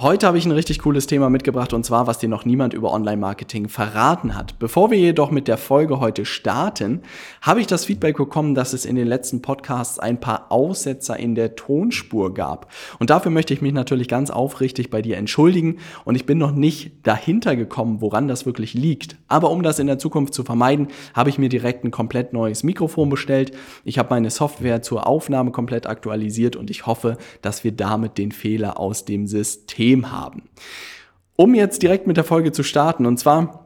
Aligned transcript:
Heute 0.00 0.26
habe 0.26 0.36
ich 0.38 0.44
ein 0.44 0.50
richtig 0.50 0.80
cooles 0.80 1.06
Thema 1.06 1.30
mitgebracht 1.30 1.72
und 1.72 1.86
zwar, 1.86 2.08
was 2.08 2.18
dir 2.18 2.28
noch 2.28 2.44
niemand 2.44 2.74
über 2.74 2.92
Online-Marketing 2.92 3.68
verraten 3.68 4.34
hat. 4.34 4.58
Bevor 4.58 4.90
wir 4.90 4.98
jedoch 4.98 5.30
mit 5.30 5.46
der 5.46 5.56
Folge 5.56 6.00
heute 6.00 6.24
starten, 6.24 7.02
habe 7.40 7.60
ich 7.60 7.68
das 7.68 7.84
Feedback 7.84 8.16
bekommen, 8.16 8.56
dass 8.56 8.72
es 8.72 8.86
in 8.86 8.96
den 8.96 9.06
letzten 9.06 9.40
Podcasts 9.40 10.00
ein 10.00 10.18
paar 10.18 10.50
Aussetzer 10.50 11.16
in 11.16 11.36
der 11.36 11.54
Tonspur 11.54 12.34
gab. 12.34 12.72
Und 12.98 13.10
dafür 13.10 13.30
möchte 13.30 13.54
ich 13.54 13.62
mich 13.62 13.72
natürlich 13.72 14.08
ganz 14.08 14.32
aufrichtig 14.32 14.90
bei 14.90 15.00
dir 15.00 15.16
entschuldigen 15.16 15.76
und 16.04 16.16
ich 16.16 16.26
bin 16.26 16.38
noch 16.38 16.52
nicht 16.52 17.06
dahinter 17.06 17.54
gekommen, 17.54 18.00
woran 18.00 18.26
das 18.26 18.46
wirklich 18.46 18.74
liegt. 18.74 19.16
Aber 19.28 19.52
um 19.52 19.62
das 19.62 19.78
in 19.78 19.86
der 19.86 20.00
Zukunft 20.00 20.34
zu 20.34 20.42
vermeiden, 20.42 20.88
habe 21.14 21.30
ich 21.30 21.38
mir 21.38 21.48
direkt 21.48 21.84
ein 21.84 21.92
komplett 21.92 22.32
neues 22.32 22.64
Mikrofon 22.64 23.10
bestellt. 23.10 23.52
Ich 23.84 24.00
habe 24.00 24.10
meine 24.10 24.30
Software 24.30 24.82
zur 24.82 25.06
Aufnahme 25.06 25.52
komplett 25.52 25.86
aktualisiert 25.86 26.56
und 26.56 26.68
ich 26.68 26.84
hoffe, 26.84 27.16
dass 27.42 27.62
wir 27.62 27.70
damit 27.70 28.18
den 28.18 28.32
Fehler 28.32 28.80
aus 28.80 29.04
dem 29.04 29.28
System 29.28 29.83
System 29.84 30.10
haben. 30.10 30.42
Um 31.36 31.54
jetzt 31.54 31.82
direkt 31.82 32.06
mit 32.06 32.16
der 32.16 32.24
Folge 32.24 32.52
zu 32.52 32.62
starten, 32.62 33.06
und 33.06 33.18
zwar 33.18 33.60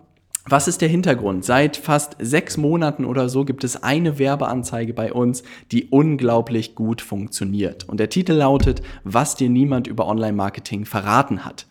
was 0.51 0.67
ist 0.67 0.81
der 0.81 0.89
Hintergrund? 0.89 1.45
Seit 1.45 1.77
fast 1.77 2.17
sechs 2.19 2.57
Monaten 2.57 3.05
oder 3.05 3.29
so 3.29 3.45
gibt 3.45 3.65
es 3.65 3.83
eine 3.83 4.19
Werbeanzeige 4.19 4.95
bei 4.95 5.13
uns, 5.13 5.43
die 5.73 5.89
unglaublich 5.91 6.75
gut 6.75 7.03
funktioniert. 7.03 7.87
Und 7.87 8.01
der 8.01 8.09
Titel 8.09 8.33
lautet, 8.33 8.81
was 9.05 9.35
dir 9.35 9.51
niemand 9.51 9.87
über 9.87 10.07
Online-Marketing 10.07 10.87
verraten 10.87 11.45
hat. 11.45 11.67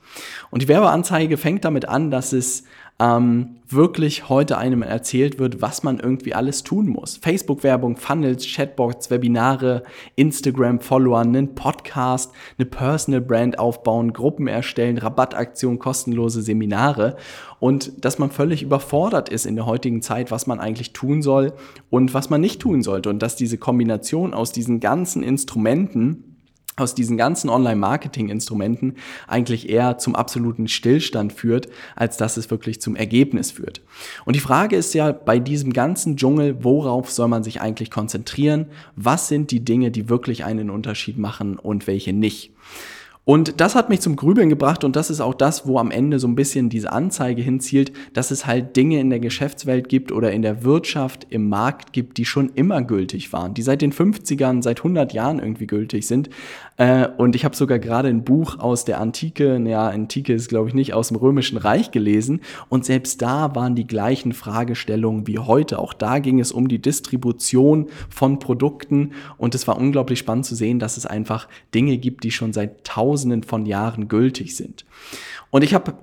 Und 0.52 0.61
die 0.61 0.67
Werbeanzeige 0.67 1.38
fängt 1.38 1.66
damit 1.66 1.88
an, 1.88 2.11
dass 2.11 2.33
es 2.33 2.66
ähm, 3.00 3.58
wirklich 3.67 4.28
heute 4.28 4.58
einem 4.58 4.81
erzählt 4.81 5.38
wird, 5.38 5.62
was 5.62 5.84
man 5.84 6.00
irgendwie 6.00 6.34
alles 6.34 6.64
tun 6.64 6.88
muss. 6.88 7.17
Facebook-Werbung, 7.17 7.95
Funnels, 7.95 8.48
Chatbots, 8.48 9.12
Webinare, 9.12 9.84
Instagram-Follower, 10.16 11.20
einen 11.20 11.53
Podcast, 11.53 12.31
eine 12.58 12.66
Personal 12.66 13.22
Brand 13.22 13.59
aufbauen, 13.59 14.14
Gruppen 14.14 14.48
erstellen, 14.48 14.98
Rabattaktionen, 14.98 15.78
kostenlose 15.78 16.42
Seminare 16.42 17.18
und 17.59 18.03
dass 18.03 18.18
man 18.18 18.31
völlig 18.31 18.64
überfordert 18.64 19.30
ist 19.30 19.45
in 19.45 19.56
der 19.56 19.66
heutigen 19.68 20.02
Zeit, 20.02 20.31
was 20.31 20.48
man 20.48 20.59
eigentlich 20.59 20.94
tun 20.94 21.22
soll 21.22 21.53
und 21.90 22.14
was 22.16 22.30
man 22.30 22.42
nicht 22.42 22.62
tun 22.62 22.81
sollte 22.81 23.09
und 23.09 23.22
dass 23.22 23.36
diese 23.36 23.58
Kombination 23.59 24.34
aus 24.34 24.52
diesen 24.52 24.80
ganzen 24.80 25.22
Instrumenten 25.22 26.27
aus 26.78 26.94
diesen 26.95 27.17
ganzen 27.17 27.50
Online-Marketing-Instrumenten 27.50 28.95
eigentlich 29.28 29.67
eher 29.67 29.97
zum 29.97 30.16
absoluten 30.16 30.67
Stillstand 30.67 31.34
führt, 31.34 31.67
als 31.95 32.17
dass 32.17 32.38
es 32.38 32.50
wirklich 32.52 32.80
zum 32.80 32.95
Ergebnis 32.95 33.52
führt. 33.52 33.81
Und 34.25 34.36
die 34.36 34.39
Frage 34.39 34.75
ist 34.78 34.94
ja 34.94 35.11
bei 35.11 35.39
diesem 35.39 35.73
ganzen 35.73 36.17
Dschungel, 36.17 36.64
worauf 36.64 37.11
soll 37.11 37.28
man 37.28 37.44
sich 37.44 37.61
eigentlich 37.61 37.89
konzentrieren? 37.89 38.67
Was 38.95 39.28
sind 39.28 39.50
die 39.52 39.66
Dinge, 39.66 39.89
die 39.89 40.08
wirklich 40.08 40.45
einen 40.45 40.69
Unterschied 40.69 41.17
machen 41.17 41.58
und 41.58 41.88
welche 41.88 42.14
nicht? 42.14 42.52
Und 43.28 43.59
das 43.59 43.75
hat 43.75 43.89
mich 43.89 44.00
zum 44.00 44.16
Grübeln 44.16 44.47
gebracht 44.47 44.86
und 44.86 44.95
das 44.95 45.09
ist 45.09 45.20
auch 45.20 45.33
das, 45.33 45.67
wo 45.67 45.80
am 45.80 45.92
Ende 45.92 46.17
so 46.17 46.30
ein 46.30 46.36
bisschen 46.36 46.70
diese 46.70 46.94
Anzeige 46.94 47.42
hinzielt, 47.42 47.92
dass 48.14 48.31
es 48.31 48.47
halt 48.47 48.78
Dinge 48.78 49.02
in 49.02 49.09
der 49.09 49.19
Geschäftswelt 49.19 49.90
gibt 49.90 50.13
oder 50.13 50.31
in 50.31 50.44
der 50.44 50.63
Wirtschaft, 50.63 51.28
im 51.29 51.50
Markt 51.50 51.91
gibt, 51.91 52.18
die 52.19 52.24
schon 52.24 52.51
immer 52.56 52.81
gültig 52.81 53.34
waren, 53.34 53.53
die 53.53 53.63
seit 53.63 53.81
den 53.81 53.91
50ern, 53.91 54.63
seit 54.63 54.79
100 54.79 55.12
Jahren 55.12 55.40
irgendwie 55.40 55.68
gültig 55.68 56.07
sind. 56.07 56.29
Äh, 56.78 57.09
und 57.18 57.35
ich 57.35 57.44
habe 57.44 57.53
sogar 57.53 57.79
gerade 57.79 58.07
ein 58.07 58.24
Buch 58.24 58.59
aus 58.59 58.85
der 58.85 59.01
Antike, 59.01 59.59
naja, 59.59 59.90
Antike 59.90 60.31
ist 60.34 60.47
glaube 60.47 60.69
ich 60.69 60.74
nicht, 60.74 60.94
aus 60.94 61.09
dem 61.09 61.18
Römischen 61.18 61.57
Reich 61.57 61.91
gelesen 61.91 62.40
und 62.69 62.85
selbst 62.85 63.22
da 63.22 63.53
waren 63.56 63.75
die 63.75 63.88
gleichen 63.88 64.31
Fragestellungen 64.31 65.28
wie 65.28 65.40
heute. 65.40 65.80
Auch 65.80 65.94
da 65.94 66.19
ging 66.19 66.40
es 66.40 66.53
um 66.53 66.69
die 66.69 66.80
Distribution 66.80 67.88
von 68.09 68.40
Produkten 68.40 69.12
und 69.38 69.53
es 69.53 69.68
war 69.68 69.78
unglaublich 69.78 70.19
spannend 70.19 70.46
zu 70.46 70.56
sehen, 70.56 70.80
dass 70.80 70.96
es 70.96 71.06
einfach 71.06 71.50
Dinge 71.75 71.97
gibt, 71.97 72.24
die 72.24 72.31
schon 72.31 72.53
seit 72.53 72.85
tausend 72.85 73.16
Tausenden 73.17 73.41
von 73.44 73.66
Jahren 73.66 74.07
gültig 74.07 74.55
sind. 74.55 74.85
Und 75.50 75.63
ich 75.63 75.73
habe 75.73 75.95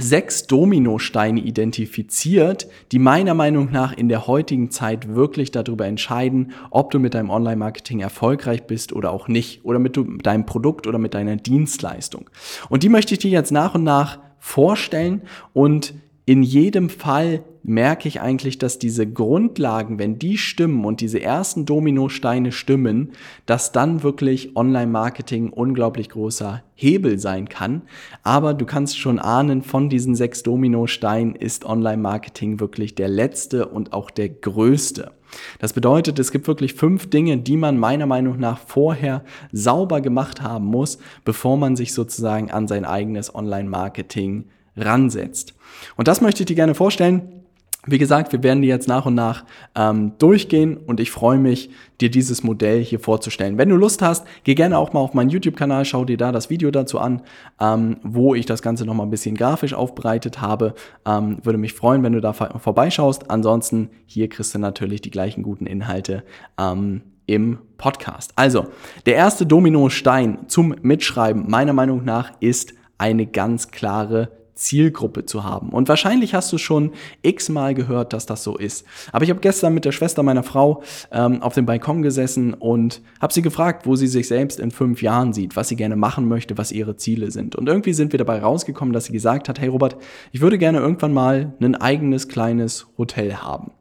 sechs 0.00 0.46
Dominosteine 0.48 1.40
identifiziert, 1.40 2.66
die 2.90 2.98
meiner 2.98 3.34
Meinung 3.34 3.70
nach 3.70 3.92
in 3.92 4.08
der 4.08 4.26
heutigen 4.26 4.70
Zeit 4.70 5.14
wirklich 5.14 5.52
darüber 5.52 5.86
entscheiden, 5.86 6.52
ob 6.70 6.90
du 6.90 6.98
mit 6.98 7.14
deinem 7.14 7.30
Online-Marketing 7.30 8.00
erfolgreich 8.00 8.66
bist 8.66 8.92
oder 8.92 9.12
auch 9.12 9.28
nicht, 9.28 9.64
oder 9.64 9.78
mit 9.78 9.96
deinem 10.26 10.46
Produkt 10.46 10.86
oder 10.88 10.98
mit 10.98 11.14
deiner 11.14 11.36
Dienstleistung. 11.36 12.28
Und 12.68 12.82
die 12.82 12.88
möchte 12.88 13.14
ich 13.14 13.20
dir 13.20 13.30
jetzt 13.30 13.52
nach 13.52 13.74
und 13.76 13.84
nach 13.84 14.18
vorstellen 14.38 15.22
und 15.52 15.94
in 16.24 16.42
jedem 16.42 16.88
Fall 16.88 17.44
merke 17.62 18.08
ich 18.08 18.20
eigentlich, 18.20 18.58
dass 18.58 18.78
diese 18.78 19.06
Grundlagen, 19.06 19.98
wenn 19.98 20.18
die 20.18 20.38
stimmen 20.38 20.84
und 20.84 21.00
diese 21.00 21.20
ersten 21.20 21.64
Dominosteine 21.64 22.52
stimmen, 22.52 23.12
dass 23.46 23.72
dann 23.72 24.02
wirklich 24.02 24.56
Online-Marketing 24.56 25.50
unglaublich 25.50 26.10
großer 26.10 26.62
Hebel 26.74 27.18
sein 27.18 27.48
kann. 27.48 27.82
Aber 28.22 28.54
du 28.54 28.66
kannst 28.66 28.98
schon 28.98 29.18
ahnen, 29.18 29.62
von 29.62 29.88
diesen 29.88 30.14
sechs 30.14 30.42
Dominosteinen 30.42 31.34
ist 31.34 31.64
Online-Marketing 31.64 32.60
wirklich 32.60 32.94
der 32.94 33.08
letzte 33.08 33.68
und 33.68 33.92
auch 33.92 34.10
der 34.10 34.28
größte. 34.28 35.12
Das 35.58 35.72
bedeutet, 35.72 36.18
es 36.18 36.30
gibt 36.30 36.46
wirklich 36.46 36.74
fünf 36.74 37.08
Dinge, 37.08 37.38
die 37.38 37.56
man 37.56 37.78
meiner 37.78 38.06
Meinung 38.06 38.38
nach 38.38 38.58
vorher 38.58 39.24
sauber 39.50 40.00
gemacht 40.00 40.42
haben 40.42 40.66
muss, 40.66 40.98
bevor 41.24 41.56
man 41.56 41.76
sich 41.76 41.94
sozusagen 41.94 42.50
an 42.50 42.68
sein 42.68 42.84
eigenes 42.84 43.34
Online-Marketing 43.34 44.44
ransetzt. 44.76 45.54
Und 45.96 46.08
das 46.08 46.20
möchte 46.20 46.42
ich 46.42 46.46
dir 46.46 46.56
gerne 46.56 46.74
vorstellen. 46.74 47.41
Wie 47.84 47.98
gesagt, 47.98 48.30
wir 48.30 48.44
werden 48.44 48.62
die 48.62 48.68
jetzt 48.68 48.86
nach 48.86 49.06
und 49.06 49.16
nach 49.16 49.44
ähm, 49.74 50.12
durchgehen 50.18 50.76
und 50.76 51.00
ich 51.00 51.10
freue 51.10 51.38
mich, 51.38 51.70
dir 52.00 52.12
dieses 52.12 52.44
Modell 52.44 52.82
hier 52.82 53.00
vorzustellen. 53.00 53.58
Wenn 53.58 53.70
du 53.70 53.76
Lust 53.76 54.02
hast, 54.02 54.24
geh 54.44 54.54
gerne 54.54 54.78
auch 54.78 54.92
mal 54.92 55.00
auf 55.00 55.14
meinen 55.14 55.30
YouTube-Kanal, 55.30 55.84
schau 55.84 56.04
dir 56.04 56.16
da 56.16 56.30
das 56.30 56.48
Video 56.48 56.70
dazu 56.70 57.00
an, 57.00 57.22
ähm, 57.60 57.96
wo 58.04 58.36
ich 58.36 58.46
das 58.46 58.62
Ganze 58.62 58.86
nochmal 58.86 59.08
ein 59.08 59.10
bisschen 59.10 59.34
grafisch 59.34 59.74
aufbereitet 59.74 60.40
habe. 60.40 60.74
Ähm, 61.04 61.38
würde 61.42 61.58
mich 61.58 61.72
freuen, 61.72 62.04
wenn 62.04 62.12
du 62.12 62.20
da 62.20 62.32
vorbeischaust. 62.32 63.30
Ansonsten 63.32 63.90
hier 64.06 64.28
kriegst 64.28 64.54
du 64.54 64.60
natürlich 64.60 65.00
die 65.00 65.10
gleichen 65.10 65.42
guten 65.42 65.66
Inhalte 65.66 66.22
ähm, 66.60 67.02
im 67.26 67.58
Podcast. 67.78 68.32
Also, 68.36 68.66
der 69.06 69.16
erste 69.16 69.44
Dominostein 69.44 70.46
zum 70.46 70.72
Mitschreiben 70.82 71.50
meiner 71.50 71.72
Meinung 71.72 72.04
nach 72.04 72.30
ist 72.38 72.74
eine 72.98 73.26
ganz 73.26 73.72
klare 73.72 74.30
Zielgruppe 74.54 75.24
zu 75.26 75.44
haben. 75.44 75.70
Und 75.70 75.88
wahrscheinlich 75.88 76.34
hast 76.34 76.52
du 76.52 76.58
schon 76.58 76.92
x-mal 77.22 77.74
gehört, 77.74 78.12
dass 78.12 78.26
das 78.26 78.42
so 78.42 78.56
ist. 78.56 78.84
Aber 79.12 79.24
ich 79.24 79.30
habe 79.30 79.40
gestern 79.40 79.74
mit 79.74 79.84
der 79.84 79.92
Schwester 79.92 80.22
meiner 80.22 80.42
Frau 80.42 80.82
ähm, 81.10 81.42
auf 81.42 81.54
dem 81.54 81.66
Balkon 81.66 82.02
gesessen 82.02 82.54
und 82.54 83.00
habe 83.20 83.32
sie 83.32 83.42
gefragt, 83.42 83.86
wo 83.86 83.96
sie 83.96 84.06
sich 84.06 84.28
selbst 84.28 84.60
in 84.60 84.70
fünf 84.70 85.02
Jahren 85.02 85.32
sieht, 85.32 85.56
was 85.56 85.68
sie 85.68 85.76
gerne 85.76 85.96
machen 85.96 86.28
möchte, 86.28 86.58
was 86.58 86.72
ihre 86.72 86.96
Ziele 86.96 87.30
sind. 87.30 87.56
Und 87.56 87.68
irgendwie 87.68 87.92
sind 87.92 88.12
wir 88.12 88.18
dabei 88.18 88.40
rausgekommen, 88.40 88.92
dass 88.92 89.06
sie 89.06 89.12
gesagt 89.12 89.48
hat, 89.48 89.60
hey 89.60 89.68
Robert, 89.68 89.96
ich 90.32 90.40
würde 90.40 90.58
gerne 90.58 90.78
irgendwann 90.78 91.12
mal 91.12 91.54
ein 91.60 91.74
eigenes 91.74 92.28
kleines 92.28 92.86
Hotel 92.98 93.36
haben. 93.36 93.72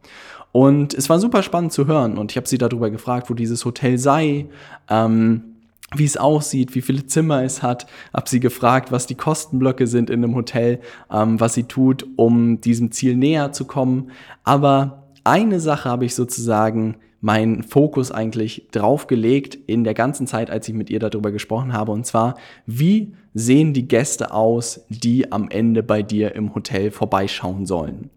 Und 0.52 0.94
es 0.94 1.10
war 1.10 1.20
super 1.20 1.44
spannend 1.44 1.72
zu 1.72 1.88
hören 1.88 2.18
und 2.18 2.32
ich 2.32 2.38
habe 2.38 2.48
sie 2.48 2.58
darüber 2.58 2.90
gefragt, 2.90 3.30
wo 3.30 3.34
dieses 3.34 3.64
Hotel 3.64 3.98
sei. 3.98 4.48
Ähm, 4.90 5.51
wie 5.96 6.06
es 6.06 6.18
aussieht, 6.18 6.74
wie 6.76 6.82
viele 6.82 7.06
Zimmer 7.06 7.44
es 7.44 7.62
hat, 7.62 7.86
habe 8.14 8.30
sie 8.30 8.40
gefragt, 8.40 8.92
was 8.92 9.08
die 9.08 9.16
Kostenblöcke 9.16 9.88
sind 9.88 10.10
in 10.10 10.24
einem 10.24 10.36
Hotel, 10.36 10.80
ähm, 11.12 11.40
was 11.40 11.54
sie 11.54 11.64
tut, 11.64 12.06
um 12.16 12.62
diesem 12.62 12.92
Ziel 12.92 13.16
näher 13.16 13.52
zu 13.52 13.66
kommen. 13.66 14.12
Aber 14.44 15.10
eine 15.24 15.60
Sache 15.60 15.90
habe 15.90 16.06
ich 16.06 16.16
sozusagen 16.16 16.98
meinen 17.20 17.62
Fokus 17.62 18.12
eigentlich 18.12 18.68
drauf 18.72 19.06
gelegt 19.06 19.56
in 19.68 19.84
der 19.84 19.94
ganzen 19.94 20.26
Zeit, 20.26 20.50
als 20.50 20.68
ich 20.68 20.74
mit 20.74 20.90
ihr 20.90 21.00
darüber 21.00 21.32
gesprochen 21.32 21.72
habe, 21.74 21.92
und 21.92 22.06
zwar, 22.06 22.36
wie 22.66 23.14
sehen 23.34 23.74
die 23.74 23.88
Gäste 23.88 24.34
aus, 24.34 24.86
die 24.90 25.32
am 25.32 25.48
Ende 25.50 25.84
bei 25.84 26.02
dir 26.02 26.36
im 26.36 26.56
Hotel 26.56 26.90
vorbeischauen 26.90 27.66
sollen? 27.66 28.10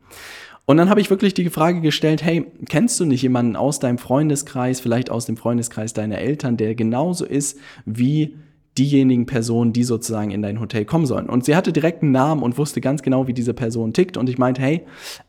Und 0.67 0.79
dann 0.79 0.89
habe 0.89 1.01
ich 1.01 1.11
wirklich 1.11 1.35
die 1.35 1.51
Frage 1.51 1.81
gestellt, 1.81 2.23
hey, 2.23 2.47
kennst 2.69 2.99
du 2.99 3.05
nicht 3.05 3.23
jemanden 3.23 3.55
aus 3.55 3.81
deinem 3.81 3.99
Freundeskreis, 3.99 4.81
vielleicht 4.81 5.11
aus 5.11 5.27
dem 5.27 5.37
Freundeskreis 5.37 5.93
deiner 5.93 6.19
Eltern, 6.19 6.57
der 6.57 6.75
genauso 6.75 7.27
ist 7.27 7.59
wie 7.85 8.37
diejenigen 8.79 9.27
Personen, 9.27 9.73
die 9.73 9.85
sozusagen 9.85 10.31
in 10.31 10.43
dein 10.43 10.59
Hotel 10.59 10.85
kommen 10.85 11.07
sollen. 11.07 11.29
Und 11.29 11.45
sie 11.45 11.55
hatte 11.55 11.73
direkt 11.73 12.03
einen 12.03 12.13
Namen 12.13 12.43
und 12.43 12.59
wusste 12.59 12.81
ganz 12.81 13.03
genau, 13.03 13.29
wie 13.29 13.35
diese 13.35 13.55
Person 13.55 13.93
tickt. 13.93 14.17
Und 14.17 14.29
ich 14.29 14.39
meinte, 14.39 14.63
hey, 14.63 14.85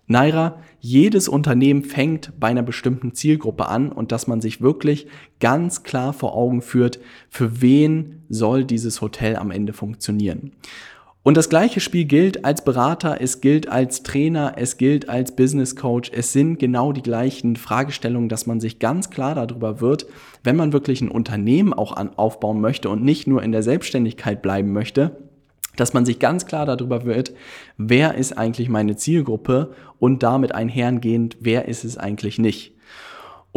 Naira, 0.07 0.59
jedes 0.79 1.27
Unternehmen 1.27 1.83
fängt 1.83 2.31
bei 2.39 2.47
einer 2.47 2.63
bestimmten 2.63 3.13
Zielgruppe 3.13 3.67
an 3.67 3.91
und 3.91 4.11
dass 4.11 4.25
man 4.25 4.41
sich 4.41 4.61
wirklich 4.61 5.07
ganz 5.39 5.83
klar 5.83 6.13
vor 6.13 6.35
Augen 6.35 6.61
führt, 6.61 6.99
für 7.29 7.61
wen 7.61 8.23
soll 8.29 8.65
dieses 8.65 9.01
Hotel 9.01 9.35
am 9.35 9.51
Ende 9.51 9.73
funktionieren. 9.73 10.53
Und 11.25 11.37
das 11.37 11.49
gleiche 11.49 11.79
Spiel 11.79 12.05
gilt 12.05 12.45
als 12.45 12.63
Berater, 12.63 13.17
es 13.19 13.41
gilt 13.41 13.67
als 13.67 14.03
Trainer, 14.03 14.53
es 14.57 14.77
gilt 14.77 15.09
als 15.09 15.35
Business 15.35 15.75
Coach. 15.75 16.11
Es 16.13 16.31
sind 16.33 16.59
genau 16.59 16.91
die 16.91 17.01
gleichen 17.01 17.55
Fragestellungen, 17.55 18.29
dass 18.29 18.45
man 18.45 18.59
sich 18.59 18.77
ganz 18.77 19.09
klar 19.09 19.33
darüber 19.33 19.81
wird, 19.81 20.05
wenn 20.43 20.55
man 20.55 20.71
wirklich 20.71 21.01
ein 21.01 21.09
Unternehmen 21.09 21.73
auch 21.73 21.93
an, 21.93 22.11
aufbauen 22.15 22.61
möchte 22.61 22.89
und 22.89 23.03
nicht 23.03 23.25
nur 23.25 23.41
in 23.41 23.51
der 23.51 23.63
Selbstständigkeit 23.63 24.43
bleiben 24.43 24.71
möchte, 24.71 25.17
dass 25.77 25.95
man 25.95 26.05
sich 26.05 26.19
ganz 26.19 26.45
klar 26.45 26.67
darüber 26.67 27.05
wird, 27.05 27.33
wer 27.75 28.13
ist 28.13 28.37
eigentlich 28.37 28.69
meine 28.69 28.95
Zielgruppe 28.95 29.73
und 29.97 30.21
damit 30.21 30.53
einhergehend, 30.53 31.37
wer 31.39 31.67
ist 31.67 31.85
es 31.85 31.97
eigentlich 31.97 32.37
nicht. 32.37 32.74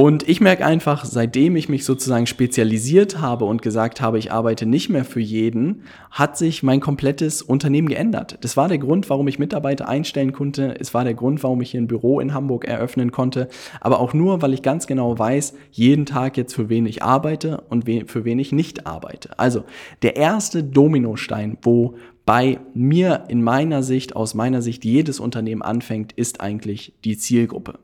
Und 0.00 0.28
ich 0.28 0.40
merke 0.40 0.64
einfach, 0.64 1.04
seitdem 1.04 1.56
ich 1.56 1.68
mich 1.68 1.84
sozusagen 1.84 2.28
spezialisiert 2.28 3.20
habe 3.20 3.46
und 3.46 3.62
gesagt 3.62 4.00
habe, 4.00 4.16
ich 4.16 4.30
arbeite 4.30 4.64
nicht 4.64 4.90
mehr 4.90 5.04
für 5.04 5.18
jeden, 5.18 5.82
hat 6.12 6.38
sich 6.38 6.62
mein 6.62 6.78
komplettes 6.78 7.42
Unternehmen 7.42 7.88
geändert. 7.88 8.38
Das 8.42 8.56
war 8.56 8.68
der 8.68 8.78
Grund, 8.78 9.10
warum 9.10 9.26
ich 9.26 9.40
Mitarbeiter 9.40 9.88
einstellen 9.88 10.32
konnte. 10.32 10.76
Es 10.78 10.94
war 10.94 11.02
der 11.02 11.14
Grund, 11.14 11.42
warum 11.42 11.60
ich 11.62 11.72
hier 11.72 11.80
ein 11.80 11.88
Büro 11.88 12.20
in 12.20 12.32
Hamburg 12.32 12.64
eröffnen 12.64 13.10
konnte. 13.10 13.48
Aber 13.80 13.98
auch 13.98 14.14
nur, 14.14 14.40
weil 14.40 14.54
ich 14.54 14.62
ganz 14.62 14.86
genau 14.86 15.18
weiß, 15.18 15.54
jeden 15.72 16.06
Tag 16.06 16.36
jetzt 16.36 16.54
für 16.54 16.68
wen 16.68 16.86
ich 16.86 17.02
arbeite 17.02 17.64
und 17.68 17.86
für 18.08 18.24
wen 18.24 18.38
ich 18.38 18.52
nicht 18.52 18.86
arbeite. 18.86 19.36
Also 19.36 19.64
der 20.02 20.14
erste 20.14 20.62
Dominostein, 20.62 21.58
wo 21.62 21.96
bei 22.24 22.60
mir 22.72 23.24
in 23.26 23.42
meiner 23.42 23.82
Sicht, 23.82 24.14
aus 24.14 24.34
meiner 24.34 24.62
Sicht 24.62 24.84
jedes 24.84 25.18
Unternehmen 25.18 25.62
anfängt, 25.62 26.12
ist 26.12 26.40
eigentlich 26.40 26.92
die 27.02 27.18
Zielgruppe. 27.18 27.80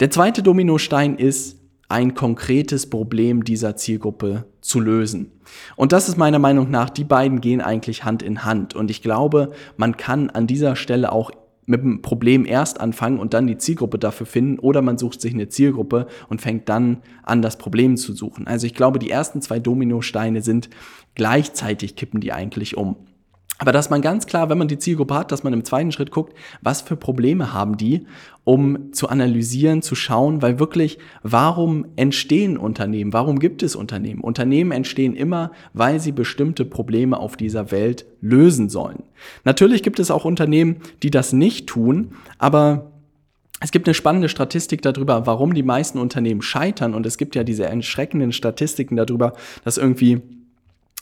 Der 0.00 0.10
zweite 0.10 0.42
Dominostein 0.42 1.16
ist, 1.16 1.58
ein 1.88 2.14
konkretes 2.14 2.90
Problem 2.90 3.44
dieser 3.44 3.76
Zielgruppe 3.76 4.44
zu 4.60 4.78
lösen. 4.78 5.32
Und 5.74 5.92
das 5.92 6.08
ist 6.08 6.18
meiner 6.18 6.38
Meinung 6.38 6.70
nach, 6.70 6.90
die 6.90 7.04
beiden 7.04 7.40
gehen 7.40 7.62
eigentlich 7.62 8.04
Hand 8.04 8.22
in 8.22 8.44
Hand. 8.44 8.74
Und 8.74 8.90
ich 8.90 9.00
glaube, 9.00 9.52
man 9.78 9.96
kann 9.96 10.28
an 10.28 10.46
dieser 10.46 10.76
Stelle 10.76 11.10
auch 11.10 11.30
mit 11.64 11.82
dem 11.82 12.00
Problem 12.02 12.46
erst 12.46 12.80
anfangen 12.80 13.18
und 13.18 13.34
dann 13.34 13.46
die 13.46 13.58
Zielgruppe 13.58 13.98
dafür 13.98 14.26
finden 14.26 14.58
oder 14.58 14.80
man 14.80 14.96
sucht 14.96 15.20
sich 15.20 15.34
eine 15.34 15.48
Zielgruppe 15.48 16.06
und 16.28 16.40
fängt 16.40 16.68
dann 16.68 16.98
an, 17.22 17.42
das 17.42 17.58
Problem 17.58 17.96
zu 17.96 18.14
suchen. 18.14 18.46
Also 18.46 18.66
ich 18.66 18.74
glaube, 18.74 18.98
die 18.98 19.10
ersten 19.10 19.42
zwei 19.42 19.58
Dominosteine 19.58 20.40
sind 20.40 20.70
gleichzeitig 21.14 21.94
kippen 21.94 22.20
die 22.20 22.32
eigentlich 22.32 22.76
um. 22.76 22.96
Aber 23.58 23.72
dass 23.72 23.90
man 23.90 24.02
ganz 24.02 24.26
klar, 24.26 24.48
wenn 24.48 24.58
man 24.58 24.68
die 24.68 24.78
Zielgruppe 24.78 25.14
hat, 25.16 25.32
dass 25.32 25.42
man 25.42 25.52
im 25.52 25.64
zweiten 25.64 25.90
Schritt 25.90 26.12
guckt, 26.12 26.32
was 26.62 26.80
für 26.80 26.96
Probleme 26.96 27.52
haben 27.52 27.76
die, 27.76 28.06
um 28.44 28.92
zu 28.92 29.08
analysieren, 29.08 29.82
zu 29.82 29.96
schauen, 29.96 30.42
weil 30.42 30.60
wirklich, 30.60 30.98
warum 31.24 31.86
entstehen 31.96 32.56
Unternehmen? 32.56 33.12
Warum 33.12 33.40
gibt 33.40 33.64
es 33.64 33.74
Unternehmen? 33.74 34.20
Unternehmen 34.20 34.70
entstehen 34.70 35.16
immer, 35.16 35.50
weil 35.72 35.98
sie 35.98 36.12
bestimmte 36.12 36.64
Probleme 36.64 37.18
auf 37.18 37.36
dieser 37.36 37.72
Welt 37.72 38.06
lösen 38.20 38.68
sollen. 38.68 39.02
Natürlich 39.44 39.82
gibt 39.82 39.98
es 39.98 40.12
auch 40.12 40.24
Unternehmen, 40.24 40.76
die 41.02 41.10
das 41.10 41.32
nicht 41.32 41.66
tun, 41.66 42.12
aber 42.38 42.92
es 43.60 43.72
gibt 43.72 43.88
eine 43.88 43.94
spannende 43.94 44.28
Statistik 44.28 44.82
darüber, 44.82 45.26
warum 45.26 45.52
die 45.52 45.64
meisten 45.64 45.98
Unternehmen 45.98 46.42
scheitern. 46.42 46.94
Und 46.94 47.06
es 47.06 47.18
gibt 47.18 47.34
ja 47.34 47.42
diese 47.42 47.64
erschreckenden 47.64 48.30
Statistiken 48.30 48.94
darüber, 48.94 49.32
dass 49.64 49.78
irgendwie 49.78 50.22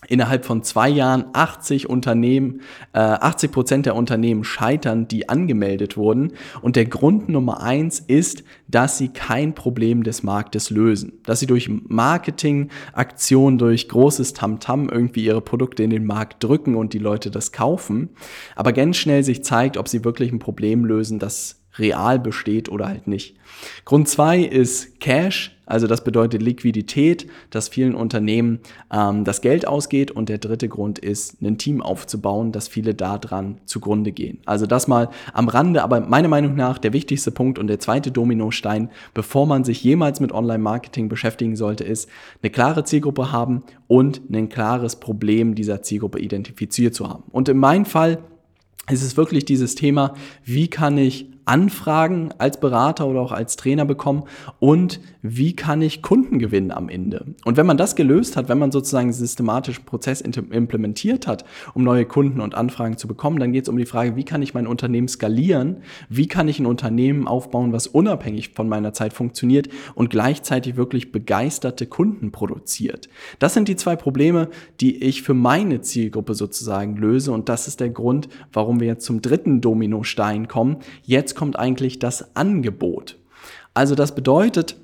innerhalb 0.09 0.45
von 0.45 0.63
zwei 0.63 0.89
Jahren 0.89 1.27
80 1.33 1.89
Unternehmen, 1.89 2.61
äh, 2.93 2.99
80 2.99 3.53
Prozent 3.53 3.87
der 3.87 3.97
Unternehmen 3.97 4.45
scheitern, 4.45 5.09
die 5.09 5.29
angemeldet 5.29 5.97
wurden. 5.97 6.33
Und 6.63 6.77
der 6.77 6.87
Grund 6.87 7.29
Nummer 7.29 7.63
eins 7.63 8.01
ist, 8.01 8.45
dass 8.69 8.99
sie 8.99 9.09
kein 9.09 9.55
Problem 9.55 10.03
des 10.03 10.23
Marktes 10.23 10.71
lösen. 10.71 11.21
Dass 11.25 11.41
sie 11.41 11.47
durch 11.47 11.69
Marketingaktionen, 11.69 13.59
durch 13.59 13.89
großes 13.89 14.33
Tamtam 14.33 14.87
-Tam 14.87 14.93
irgendwie 14.93 15.25
ihre 15.25 15.41
Produkte 15.41 15.83
in 15.83 15.91
den 15.91 16.05
Markt 16.05 16.43
drücken 16.43 16.75
und 16.75 16.93
die 16.93 16.99
Leute 16.99 17.31
das 17.31 17.53
kaufen. 17.53 18.11
Aber 18.55 18.73
ganz 18.73 18.97
schnell 18.97 19.23
sich 19.23 19.45
zeigt, 19.45 19.77
ob 19.77 19.89
sie 19.89 20.05
wirklich 20.05 20.33
ein 20.33 20.39
Problem 20.39 20.85
lösen, 20.85 21.19
das 21.19 21.63
real 21.79 22.19
besteht 22.19 22.69
oder 22.69 22.89
halt 22.89 23.07
nicht. 23.07 23.37
Grund 23.85 24.09
zwei 24.09 24.41
ist 24.41 25.01
Cash, 25.01 25.56
also 25.67 25.89
das 25.89 26.05
bedeutet 26.05 26.43
Liquidität, 26.43 27.27
dass 27.51 27.69
vielen 27.69 27.95
Unternehmen 27.95 28.61
ähm, 28.93 29.25
das 29.25 29.41
Geld 29.41 29.67
ausgeht. 29.67 30.13
Und 30.13 30.29
der 30.29 30.39
dritte 30.39 30.69
Grund 30.69 30.99
ist, 31.01 31.43
ein 31.43 31.59
Team 31.59 31.83
aufzubauen, 31.83 32.53
dass 32.53 32.69
viele 32.69 32.95
daran 32.95 33.59
zugrunde 33.65 34.13
gehen. 34.13 34.39
Also 34.47 34.67
das 34.67 34.87
mal 34.87 35.11
am 35.35 35.49
Rande, 35.49 35.83
aber 35.83 36.01
meiner 36.01 36.29
Meinung 36.29 36.55
nach 36.55 36.79
der 36.79 36.93
wichtigste 36.93 37.33
Punkt 37.33 37.59
und 37.59 37.67
der 37.67 37.81
zweite 37.81 38.13
Dominostein, 38.13 38.91
bevor 39.13 39.47
man 39.47 39.65
sich 39.65 39.83
jemals 39.83 40.21
mit 40.21 40.33
Online-Marketing 40.33 41.09
beschäftigen 41.09 41.57
sollte, 41.57 41.85
ist 41.85 42.09
eine 42.43 42.51
klare 42.51 42.85
Zielgruppe 42.85 43.33
haben 43.33 43.65
und 43.89 44.23
ein 44.31 44.49
klares 44.49 44.97
Problem 44.97 45.57
dieser 45.57 45.83
Zielgruppe 45.83 46.21
identifiziert 46.21 46.95
zu 46.95 47.09
haben. 47.09 47.25
Und 47.33 47.49
in 47.49 47.59
meinem 47.59 47.87
Fall 47.87 48.19
ist 48.89 49.03
es 49.03 49.17
wirklich 49.17 49.45
dieses 49.45 49.75
Thema, 49.75 50.15
wie 50.45 50.69
kann 50.69 50.97
ich 50.97 51.27
Anfragen 51.47 52.31
als 52.39 52.59
Berater 52.59 53.07
oder 53.07 53.21
auch 53.21 53.31
als 53.31 53.57
Trainer 53.57 53.85
bekommen 53.85 54.25
und 54.59 55.01
wie 55.23 55.55
kann 55.55 55.81
ich 55.81 56.03
Kunden 56.03 56.41
gewinnen 56.41 56.73
am 56.73 56.89
Ende. 56.89 57.25
Und 57.45 57.57
wenn 57.57 57.67
man 57.67 57.77
das 57.77 57.95
gelöst 57.95 58.37
hat, 58.37 58.49
wenn 58.49 58.59
man 58.59 58.73
sozusagen 58.73 59.13
systematischen 59.13 59.85
Prozess 59.85 60.21
implementiert 60.21 61.29
hat, 61.29 61.45
um 61.75 61.85
neue 61.85 62.05
Kunden 62.05 62.41
und 62.41 62.57
Anfragen 62.57 62.97
zu 62.97 63.07
bekommen, 63.07 63.39
dann 63.39 63.53
geht 63.53 63.63
es 63.63 63.69
um 63.69 63.77
die 63.77 63.87
Frage, 63.87 64.17
wie 64.17 64.25
kann 64.25 64.43
ich 64.43 64.55
mein 64.55 64.67
Unternehmen 64.67 65.07
skalieren, 65.07 65.77
wie 66.09 66.27
kann 66.27 66.49
ich 66.49 66.59
ein 66.59 66.67
Unternehmen 66.67 67.29
aufbauen, 67.29 67.73
was 67.73 67.87
unabhängig 67.87 68.51
von 68.55 68.69
meiner 68.69 68.93
Zeit 68.93 69.13
funktioniert 69.13 69.69
und 69.95 70.11
gleichzeitig 70.11 70.77
wirklich 70.77 71.13
begeisterte 71.13 71.87
Kunden 71.87 72.33
produziert. 72.33 73.09
Das 73.39 73.55
sind 73.55 73.69
die 73.69 73.77
zwei 73.77 73.95
Probleme, 73.95 74.49
die 74.81 75.01
ich 75.03 75.23
für 75.23 75.35
meine 75.35 75.81
Zielgruppe 75.81 76.35
sozusagen 76.35 76.97
löse 76.97 77.31
und 77.31 77.49
das 77.49 77.69
ist 77.69 77.79
der 77.79 77.91
Grund, 77.91 78.29
warum 78.53 78.81
wir 78.81 78.89
jetzt 78.89 79.05
zum 79.05 79.23
dritten 79.23 79.61
Dominostein 79.61 80.49
kommen. 80.49 80.79
Jetzt 81.05 81.36
kommt 81.37 81.57
eigentlich 81.57 82.01
das 82.01 82.35
Angebot. 82.35 83.17
Also 83.75 83.95
das 83.95 84.15
bedeutet, 84.15 84.77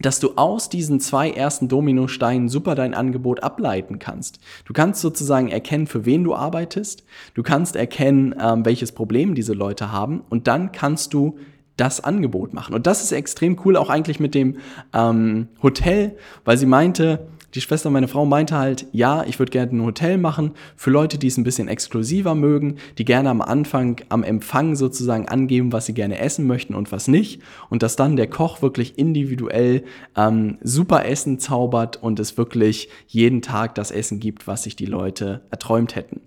dass 0.00 0.20
du 0.20 0.34
aus 0.36 0.68
diesen 0.68 1.00
zwei 1.00 1.30
ersten 1.30 1.66
Dominosteinen 1.66 2.48
super 2.48 2.74
dein 2.74 2.94
Angebot 2.94 3.42
ableiten 3.42 3.98
kannst. 3.98 4.38
Du 4.64 4.72
kannst 4.72 5.00
sozusagen 5.00 5.48
erkennen, 5.48 5.86
für 5.86 6.04
wen 6.04 6.22
du 6.22 6.34
arbeitest, 6.34 7.04
du 7.34 7.42
kannst 7.42 7.74
erkennen, 7.74 8.34
ähm, 8.40 8.64
welches 8.64 8.92
Problem 8.92 9.34
diese 9.34 9.54
Leute 9.54 9.90
haben 9.90 10.22
und 10.28 10.46
dann 10.46 10.70
kannst 10.70 11.14
du 11.14 11.38
das 11.76 12.02
Angebot 12.02 12.54
machen. 12.54 12.74
Und 12.74 12.86
das 12.86 13.02
ist 13.02 13.12
extrem 13.12 13.58
cool, 13.64 13.76
auch 13.76 13.88
eigentlich 13.88 14.20
mit 14.20 14.34
dem 14.34 14.58
ähm, 14.92 15.48
Hotel, 15.62 16.16
weil 16.44 16.58
sie 16.58 16.66
meinte, 16.66 17.28
die 17.54 17.60
Schwester 17.62 17.88
meiner 17.88 18.08
Frau 18.08 18.26
meinte 18.26 18.56
halt, 18.56 18.86
ja, 18.92 19.24
ich 19.24 19.38
würde 19.38 19.50
gerne 19.50 19.72
ein 19.72 19.84
Hotel 19.84 20.18
machen 20.18 20.52
für 20.76 20.90
Leute, 20.90 21.16
die 21.16 21.28
es 21.28 21.38
ein 21.38 21.44
bisschen 21.44 21.68
exklusiver 21.68 22.34
mögen, 22.34 22.76
die 22.98 23.04
gerne 23.04 23.30
am 23.30 23.40
Anfang 23.40 24.00
am 24.10 24.22
Empfang 24.22 24.76
sozusagen 24.76 25.28
angeben, 25.28 25.72
was 25.72 25.86
sie 25.86 25.94
gerne 25.94 26.18
essen 26.18 26.46
möchten 26.46 26.74
und 26.74 26.92
was 26.92 27.08
nicht. 27.08 27.40
Und 27.70 27.82
dass 27.82 27.96
dann 27.96 28.16
der 28.16 28.28
Koch 28.28 28.60
wirklich 28.60 28.98
individuell 28.98 29.84
ähm, 30.16 30.58
super 30.62 31.06
Essen 31.06 31.38
zaubert 31.38 31.96
und 32.02 32.20
es 32.20 32.36
wirklich 32.36 32.90
jeden 33.06 33.40
Tag 33.40 33.74
das 33.74 33.90
Essen 33.90 34.20
gibt, 34.20 34.46
was 34.46 34.64
sich 34.64 34.76
die 34.76 34.86
Leute 34.86 35.42
erträumt 35.50 35.96
hätten. 35.96 36.20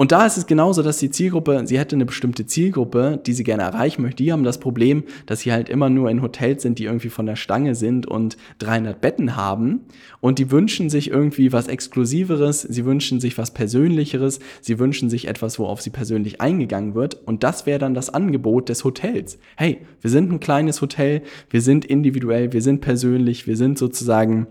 Und 0.00 0.12
da 0.12 0.24
ist 0.24 0.36
es 0.36 0.46
genauso, 0.46 0.84
dass 0.84 0.98
die 0.98 1.10
Zielgruppe, 1.10 1.62
sie 1.64 1.76
hätte 1.76 1.96
eine 1.96 2.06
bestimmte 2.06 2.46
Zielgruppe, 2.46 3.20
die 3.26 3.32
sie 3.32 3.42
gerne 3.42 3.64
erreichen 3.64 4.02
möchte. 4.02 4.22
Die 4.22 4.32
haben 4.32 4.44
das 4.44 4.60
Problem, 4.60 5.02
dass 5.26 5.40
sie 5.40 5.50
halt 5.50 5.68
immer 5.68 5.90
nur 5.90 6.08
in 6.08 6.22
Hotels 6.22 6.62
sind, 6.62 6.78
die 6.78 6.84
irgendwie 6.84 7.08
von 7.08 7.26
der 7.26 7.34
Stange 7.34 7.74
sind 7.74 8.06
und 8.06 8.36
300 8.60 9.00
Betten 9.00 9.34
haben. 9.34 9.80
Und 10.20 10.38
die 10.38 10.52
wünschen 10.52 10.88
sich 10.88 11.10
irgendwie 11.10 11.52
was 11.52 11.66
Exklusiveres, 11.66 12.62
sie 12.62 12.84
wünschen 12.84 13.18
sich 13.18 13.36
was 13.38 13.50
Persönlicheres, 13.50 14.38
sie 14.60 14.78
wünschen 14.78 15.10
sich 15.10 15.26
etwas, 15.26 15.58
worauf 15.58 15.82
sie 15.82 15.90
persönlich 15.90 16.40
eingegangen 16.40 16.94
wird. 16.94 17.16
Und 17.26 17.42
das 17.42 17.66
wäre 17.66 17.80
dann 17.80 17.94
das 17.94 18.08
Angebot 18.08 18.68
des 18.68 18.84
Hotels. 18.84 19.40
Hey, 19.56 19.78
wir 20.00 20.10
sind 20.10 20.30
ein 20.30 20.38
kleines 20.38 20.80
Hotel, 20.80 21.22
wir 21.50 21.60
sind 21.60 21.84
individuell, 21.84 22.52
wir 22.52 22.62
sind 22.62 22.82
persönlich, 22.82 23.48
wir 23.48 23.56
sind 23.56 23.78
sozusagen 23.78 24.46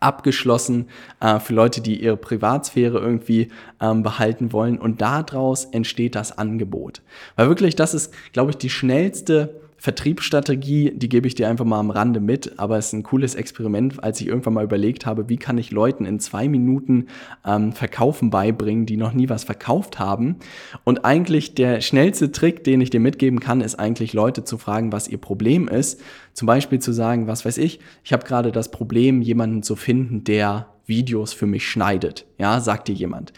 abgeschlossen 0.00 0.88
äh, 1.20 1.38
für 1.38 1.54
Leute, 1.54 1.80
die 1.80 2.02
ihre 2.02 2.16
Privatsphäre 2.16 2.98
irgendwie 2.98 3.50
ähm, 3.80 4.02
behalten 4.02 4.52
wollen. 4.52 4.78
Und 4.78 5.00
daraus 5.00 5.64
entsteht 5.66 6.14
das 6.14 6.36
Angebot. 6.36 7.02
Weil 7.36 7.48
wirklich, 7.48 7.76
das 7.76 7.94
ist, 7.94 8.12
glaube 8.32 8.50
ich, 8.50 8.56
die 8.56 8.70
schnellste 8.70 9.60
Vertriebsstrategie, 9.84 10.92
die 10.96 11.10
gebe 11.10 11.26
ich 11.28 11.34
dir 11.34 11.46
einfach 11.46 11.66
mal 11.66 11.78
am 11.78 11.90
Rande 11.90 12.18
mit, 12.18 12.58
aber 12.58 12.78
es 12.78 12.86
ist 12.86 12.92
ein 12.94 13.02
cooles 13.02 13.34
Experiment, 13.34 14.02
als 14.02 14.18
ich 14.18 14.28
irgendwann 14.28 14.54
mal 14.54 14.64
überlegt 14.64 15.04
habe, 15.04 15.28
wie 15.28 15.36
kann 15.36 15.58
ich 15.58 15.72
Leuten 15.72 16.06
in 16.06 16.20
zwei 16.20 16.48
Minuten 16.48 17.08
ähm, 17.44 17.74
Verkaufen 17.74 18.30
beibringen, 18.30 18.86
die 18.86 18.96
noch 18.96 19.12
nie 19.12 19.28
was 19.28 19.44
verkauft 19.44 19.98
haben. 19.98 20.36
Und 20.84 21.04
eigentlich 21.04 21.54
der 21.54 21.82
schnellste 21.82 22.32
Trick, 22.32 22.64
den 22.64 22.80
ich 22.80 22.88
dir 22.88 22.98
mitgeben 22.98 23.40
kann, 23.40 23.60
ist 23.60 23.78
eigentlich 23.78 24.14
Leute 24.14 24.42
zu 24.42 24.56
fragen, 24.56 24.90
was 24.90 25.06
ihr 25.06 25.18
Problem 25.18 25.68
ist. 25.68 26.00
Zum 26.32 26.46
Beispiel 26.46 26.78
zu 26.78 26.92
sagen, 26.92 27.26
was 27.26 27.44
weiß 27.44 27.58
ich, 27.58 27.78
ich 28.04 28.14
habe 28.14 28.24
gerade 28.24 28.52
das 28.52 28.70
Problem, 28.70 29.20
jemanden 29.20 29.62
zu 29.62 29.76
finden, 29.76 30.24
der 30.24 30.68
Videos 30.86 31.34
für 31.34 31.46
mich 31.46 31.68
schneidet. 31.68 32.24
Ja, 32.38 32.58
sagt 32.60 32.88
dir 32.88 32.94
jemand. 32.94 33.34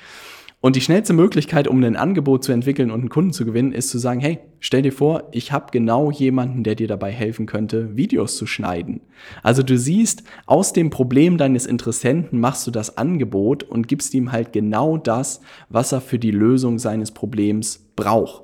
Und 0.66 0.75
die 0.75 0.80
schnellste 0.80 1.12
Möglichkeit, 1.12 1.68
um 1.68 1.80
ein 1.85 1.94
Angebot 1.94 2.42
zu 2.42 2.50
entwickeln 2.50 2.90
und 2.90 2.99
einen 2.99 3.08
Kunden 3.08 3.32
zu 3.32 3.44
gewinnen, 3.44 3.70
ist 3.70 3.88
zu 3.88 3.99
sagen, 3.99 4.18
hey, 4.18 4.40
stell 4.58 4.82
dir 4.82 4.90
vor, 4.90 5.28
ich 5.30 5.52
habe 5.52 5.66
genau 5.70 6.11
jemanden, 6.11 6.64
der 6.64 6.75
dir 6.75 6.88
dabei 6.88 7.12
helfen 7.12 7.46
könnte, 7.46 7.96
Videos 7.96 8.37
zu 8.37 8.46
schneiden. 8.46 9.00
Also 9.44 9.62
du 9.62 9.78
siehst, 9.78 10.25
aus 10.44 10.73
dem 10.73 10.90
Problem 10.90 11.38
deines 11.38 11.66
Interessenten 11.66 12.40
machst 12.40 12.66
du 12.66 12.73
das 12.73 12.99
Angebot 12.99 13.62
und 13.62 13.87
gibst 13.87 14.12
ihm 14.12 14.32
halt 14.32 14.52
genau 14.52 14.96
das, 14.96 15.40
was 15.68 15.92
er 15.92 16.00
für 16.00 16.18
die 16.18 16.32
Lösung 16.32 16.80
seines 16.80 17.12
Problems 17.12 17.87
braucht. 17.94 18.42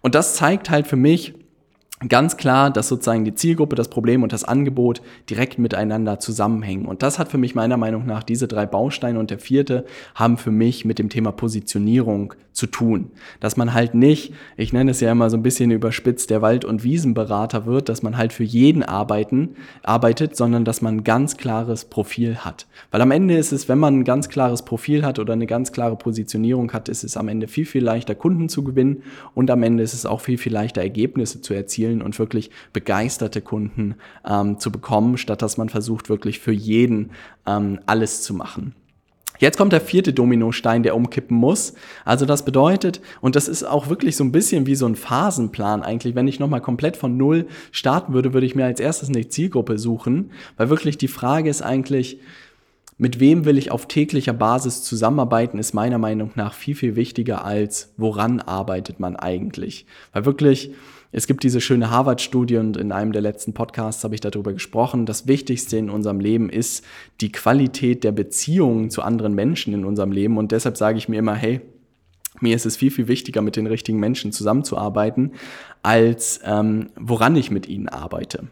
Und 0.00 0.14
das 0.14 0.36
zeigt 0.36 0.70
halt 0.70 0.86
für 0.86 0.96
mich, 0.96 1.34
ganz 2.08 2.36
klar, 2.36 2.70
dass 2.70 2.88
sozusagen 2.88 3.24
die 3.24 3.34
Zielgruppe, 3.34 3.76
das 3.76 3.88
Problem 3.88 4.22
und 4.22 4.32
das 4.32 4.44
Angebot 4.44 5.02
direkt 5.28 5.58
miteinander 5.58 6.18
zusammenhängen. 6.18 6.86
Und 6.86 7.02
das 7.02 7.18
hat 7.18 7.28
für 7.28 7.38
mich 7.38 7.54
meiner 7.54 7.76
Meinung 7.76 8.06
nach 8.06 8.22
diese 8.22 8.48
drei 8.48 8.66
Bausteine 8.66 9.18
und 9.18 9.30
der 9.30 9.38
vierte 9.38 9.84
haben 10.14 10.38
für 10.38 10.50
mich 10.50 10.84
mit 10.84 10.98
dem 10.98 11.10
Thema 11.10 11.32
Positionierung 11.32 12.34
zu 12.52 12.66
tun. 12.66 13.10
Dass 13.38 13.56
man 13.56 13.74
halt 13.74 13.94
nicht, 13.94 14.34
ich 14.56 14.72
nenne 14.72 14.90
es 14.90 15.00
ja 15.00 15.12
immer 15.12 15.30
so 15.30 15.36
ein 15.36 15.42
bisschen 15.42 15.70
überspitzt, 15.70 16.30
der 16.30 16.42
Wald- 16.42 16.64
und 16.64 16.82
Wiesenberater 16.82 17.66
wird, 17.66 17.88
dass 17.88 18.02
man 18.02 18.16
halt 18.16 18.32
für 18.32 18.44
jeden 18.44 18.82
arbeiten, 18.82 19.56
arbeitet, 19.82 20.36
sondern 20.36 20.64
dass 20.64 20.82
man 20.82 20.98
ein 20.98 21.04
ganz 21.04 21.36
klares 21.36 21.84
Profil 21.84 22.38
hat. 22.38 22.66
Weil 22.90 23.00
am 23.02 23.10
Ende 23.10 23.36
ist 23.36 23.52
es, 23.52 23.68
wenn 23.68 23.78
man 23.78 24.00
ein 24.00 24.04
ganz 24.04 24.28
klares 24.28 24.62
Profil 24.64 25.04
hat 25.04 25.18
oder 25.18 25.32
eine 25.32 25.46
ganz 25.46 25.72
klare 25.72 25.96
Positionierung 25.96 26.72
hat, 26.72 26.88
ist 26.88 27.04
es 27.04 27.16
am 27.16 27.28
Ende 27.28 27.46
viel, 27.46 27.66
viel 27.66 27.84
leichter, 27.84 28.14
Kunden 28.14 28.48
zu 28.48 28.64
gewinnen 28.64 29.02
und 29.34 29.50
am 29.50 29.62
Ende 29.62 29.82
ist 29.82 29.94
es 29.94 30.06
auch 30.06 30.20
viel, 30.20 30.38
viel 30.38 30.52
leichter, 30.52 30.82
Ergebnisse 30.82 31.40
zu 31.40 31.54
erzielen 31.90 32.02
und 32.02 32.18
wirklich 32.18 32.50
begeisterte 32.72 33.40
Kunden 33.40 33.96
ähm, 34.26 34.58
zu 34.58 34.70
bekommen, 34.70 35.16
statt 35.16 35.42
dass 35.42 35.56
man 35.56 35.68
versucht, 35.68 36.08
wirklich 36.08 36.38
für 36.38 36.52
jeden 36.52 37.10
ähm, 37.46 37.80
alles 37.86 38.22
zu 38.22 38.34
machen. 38.34 38.74
Jetzt 39.38 39.56
kommt 39.56 39.72
der 39.72 39.80
vierte 39.80 40.12
Dominostein, 40.12 40.82
der 40.82 40.94
umkippen 40.94 41.34
muss. 41.34 41.72
Also 42.04 42.26
das 42.26 42.44
bedeutet, 42.44 43.00
und 43.22 43.36
das 43.36 43.48
ist 43.48 43.64
auch 43.64 43.88
wirklich 43.88 44.14
so 44.14 44.22
ein 44.22 44.32
bisschen 44.32 44.66
wie 44.66 44.74
so 44.74 44.84
ein 44.84 44.96
Phasenplan 44.96 45.82
eigentlich, 45.82 46.14
wenn 46.14 46.28
ich 46.28 46.40
nochmal 46.40 46.60
komplett 46.60 46.98
von 46.98 47.16
Null 47.16 47.46
starten 47.72 48.12
würde, 48.12 48.34
würde 48.34 48.46
ich 48.46 48.54
mir 48.54 48.66
als 48.66 48.80
erstes 48.80 49.08
eine 49.08 49.28
Zielgruppe 49.28 49.78
suchen, 49.78 50.32
weil 50.58 50.68
wirklich 50.68 50.98
die 50.98 51.08
Frage 51.08 51.48
ist 51.48 51.62
eigentlich, 51.62 52.18
mit 52.98 53.18
wem 53.18 53.46
will 53.46 53.56
ich 53.56 53.70
auf 53.70 53.88
täglicher 53.88 54.34
Basis 54.34 54.82
zusammenarbeiten, 54.82 55.58
ist 55.58 55.72
meiner 55.72 55.96
Meinung 55.96 56.32
nach 56.34 56.52
viel, 56.52 56.74
viel 56.74 56.96
wichtiger 56.96 57.42
als 57.42 57.94
woran 57.96 58.40
arbeitet 58.40 59.00
man 59.00 59.16
eigentlich. 59.16 59.86
Weil 60.12 60.26
wirklich, 60.26 60.72
es 61.12 61.26
gibt 61.26 61.42
diese 61.42 61.60
schöne 61.60 61.90
Harvard-Studie 61.90 62.56
und 62.56 62.76
in 62.76 62.92
einem 62.92 63.12
der 63.12 63.22
letzten 63.22 63.52
Podcasts 63.52 64.04
habe 64.04 64.14
ich 64.14 64.20
darüber 64.20 64.52
gesprochen. 64.52 65.06
Das 65.06 65.26
Wichtigste 65.26 65.76
in 65.76 65.90
unserem 65.90 66.20
Leben 66.20 66.48
ist 66.50 66.84
die 67.20 67.32
Qualität 67.32 68.04
der 68.04 68.12
Beziehungen 68.12 68.90
zu 68.90 69.02
anderen 69.02 69.34
Menschen 69.34 69.74
in 69.74 69.84
unserem 69.84 70.12
Leben. 70.12 70.38
Und 70.38 70.52
deshalb 70.52 70.76
sage 70.76 70.98
ich 70.98 71.08
mir 71.08 71.18
immer, 71.18 71.34
hey, 71.34 71.60
mir 72.40 72.54
ist 72.54 72.64
es 72.64 72.76
viel, 72.76 72.92
viel 72.92 73.08
wichtiger, 73.08 73.42
mit 73.42 73.56
den 73.56 73.66
richtigen 73.66 73.98
Menschen 73.98 74.30
zusammenzuarbeiten, 74.30 75.32
als 75.82 76.40
ähm, 76.44 76.90
woran 76.94 77.34
ich 77.34 77.50
mit 77.50 77.68
ihnen 77.68 77.88
arbeite. 77.88 78.46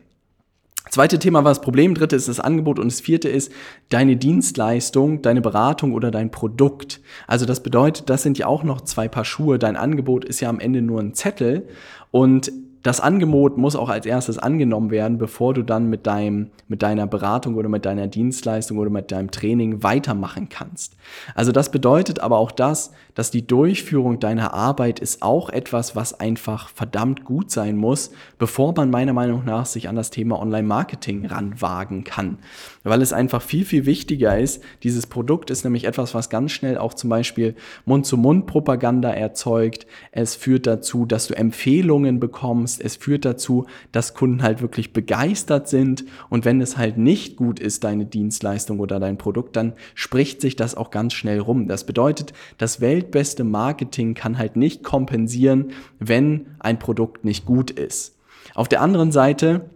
Zweite 0.91 1.19
Thema 1.19 1.45
war 1.45 1.51
das 1.51 1.61
Problem, 1.61 1.95
dritte 1.95 2.17
ist 2.17 2.29
das 2.29 2.41
Angebot 2.41 2.79
und 2.79 2.91
das 2.91 3.01
vierte 3.01 3.29
ist 3.29 3.53
deine 3.89 4.17
Dienstleistung, 4.17 5.23
deine 5.23 5.41
Beratung 5.41 5.93
oder 5.93 6.11
dein 6.11 6.31
Produkt. 6.31 7.01
Also 7.27 7.47
das 7.47 7.63
bedeutet, 7.63 8.11
das 8.11 8.23
sind 8.23 8.39
ja 8.39 8.47
auch 8.47 8.63
noch 8.63 8.81
zwei 8.83 9.09
Paar 9.09 9.25
Schuhe. 9.25 9.59
Dein 9.59 9.77
Angebot 9.77 10.25
ist 10.25 10.41
ja 10.41 10.49
am 10.49 10.61
Ende 10.61 10.83
nur 10.83 11.01
ein 11.01 11.15
Zettel 11.15 11.69
und 12.11 12.51
das 12.83 13.01
Angebot 13.01 13.59
muss 13.59 13.75
auch 13.75 13.89
als 13.89 14.07
erstes 14.07 14.39
angenommen 14.39 14.91
werden, 14.91 15.19
bevor 15.19 15.53
du 15.53 15.63
dann 15.63 15.91
mit 15.91 16.07
deinem, 16.07 16.51
mit 16.69 16.83
deiner 16.83 17.07
Beratung 17.07 17.57
oder 17.57 17.69
mit 17.69 17.85
deiner 17.85 18.07
Dienstleistung 18.07 18.79
oder 18.79 18.91
mit 18.91 19.11
deinem 19.11 19.31
Training 19.31 19.83
weitermachen 19.83 20.49
kannst. 20.49 20.97
Also 21.35 21.51
das 21.51 21.71
bedeutet 21.71 22.21
aber 22.21 22.39
auch 22.39 22.53
das, 22.53 22.93
dass 23.15 23.33
die 23.33 23.47
Durchführung 23.47 24.21
deiner 24.21 24.55
Arbeit 24.55 25.01
ist 25.01 25.23
auch 25.23 25.51
etwas, 25.51 25.97
was 25.97 26.19
einfach 26.21 26.69
verdammt 26.69 27.25
gut 27.25 27.51
sein 27.51 27.77
muss, 27.77 28.13
bevor 28.39 28.75
man 28.77 28.91
meiner 28.91 29.13
Meinung 29.13 29.45
nach 29.45 29.67
sich 29.67 29.89
an 29.89 29.97
das 29.97 30.11
Thema 30.11 30.39
Online-Marketing 30.41 31.27
ranwagen 31.27 32.05
kann. 32.05 32.39
Weil 32.85 33.03
es 33.03 33.13
einfach 33.13 33.43
viel, 33.43 33.65
viel 33.65 33.87
wichtiger 33.87 34.39
ist. 34.39 34.63
Dieses 34.85 35.09
Produkt 35.09 35.51
ist 35.51 35.65
nämlich 35.65 35.85
etwas, 35.85 36.15
was 36.15 36.31
ganz 36.31 36.53
schnell 36.53 36.79
auch 36.79 36.95
zum 36.95 37.11
Beispiel 37.11 37.57
Mund-zu-Mund-Propaganda 37.87 39.11
erzeugt. 39.11 39.87
Es 40.13 40.37
führt 40.37 40.67
dazu, 40.69 41.05
dass 41.05 41.27
du 41.27 41.37
Empfehlungen 41.37 42.21
bekommst 42.21 42.68
es 42.77 42.97
führt 42.97 43.25
dazu, 43.25 43.67
dass 43.93 44.15
Kunden 44.15 44.43
halt 44.43 44.61
wirklich 44.61 44.93
begeistert 44.93 45.69
sind 45.69 46.05
und 46.29 46.45
wenn 46.45 46.61
es 46.61 46.77
halt 46.77 46.99
nicht 46.99 47.37
gut 47.37 47.59
ist, 47.59 47.85
deine 47.85 48.05
Dienstleistung 48.05 48.81
oder 48.81 49.01
dein 49.01 49.17
Produkt, 49.17 49.57
dann 49.57 49.73
spricht 49.95 50.41
sich 50.41 50.57
das 50.57 50.75
auch 50.75 50.91
ganz 50.91 51.15
schnell 51.15 51.41
rum. 51.41 51.69
Das 51.69 51.85
bedeutet, 51.85 52.33
das 52.59 52.81
weltbeste 52.81 53.45
Marketing 53.45 54.15
kann 54.15 54.39
halt 54.39 54.57
nicht 54.57 54.83
kompensieren, 54.83 55.73
wenn 55.99 56.47
ein 56.59 56.79
Produkt 56.79 57.25
nicht 57.25 57.47
gut 57.47 57.71
ist. 57.71 58.17
Auf 58.55 58.69
der 58.69 58.83
anderen 58.83 59.13
Seite 59.13 59.71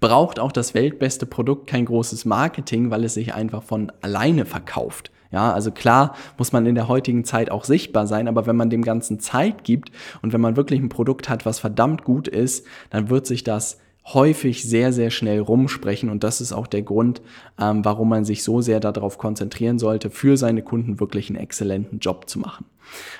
braucht 0.00 0.40
auch 0.40 0.52
das 0.52 0.74
weltbeste 0.74 1.26
Produkt 1.26 1.68
kein 1.68 1.84
großes 1.84 2.24
Marketing, 2.24 2.90
weil 2.90 3.04
es 3.04 3.14
sich 3.14 3.34
einfach 3.34 3.62
von 3.62 3.92
alleine 4.00 4.46
verkauft. 4.46 5.11
Ja, 5.32 5.52
also 5.52 5.70
klar 5.70 6.14
muss 6.36 6.52
man 6.52 6.66
in 6.66 6.74
der 6.74 6.88
heutigen 6.88 7.24
Zeit 7.24 7.50
auch 7.50 7.64
sichtbar 7.64 8.06
sein, 8.06 8.28
aber 8.28 8.46
wenn 8.46 8.56
man 8.56 8.70
dem 8.70 8.82
Ganzen 8.82 9.18
Zeit 9.18 9.64
gibt 9.64 9.90
und 10.20 10.32
wenn 10.32 10.40
man 10.42 10.56
wirklich 10.56 10.78
ein 10.78 10.90
Produkt 10.90 11.28
hat, 11.28 11.46
was 11.46 11.58
verdammt 11.58 12.04
gut 12.04 12.28
ist, 12.28 12.66
dann 12.90 13.08
wird 13.08 13.26
sich 13.26 13.42
das 13.42 13.78
häufig 14.04 14.64
sehr, 14.64 14.92
sehr 14.92 15.10
schnell 15.10 15.40
rumsprechen 15.40 16.10
und 16.10 16.24
das 16.24 16.40
ist 16.40 16.52
auch 16.52 16.66
der 16.66 16.82
Grund, 16.82 17.22
ähm, 17.58 17.84
warum 17.84 18.08
man 18.08 18.24
sich 18.24 18.42
so 18.42 18.60
sehr 18.60 18.80
darauf 18.80 19.16
konzentrieren 19.16 19.78
sollte, 19.78 20.10
für 20.10 20.36
seine 20.36 20.62
Kunden 20.62 20.98
wirklich 21.00 21.30
einen 21.30 21.38
exzellenten 21.38 22.00
Job 22.00 22.28
zu 22.28 22.38
machen. 22.40 22.66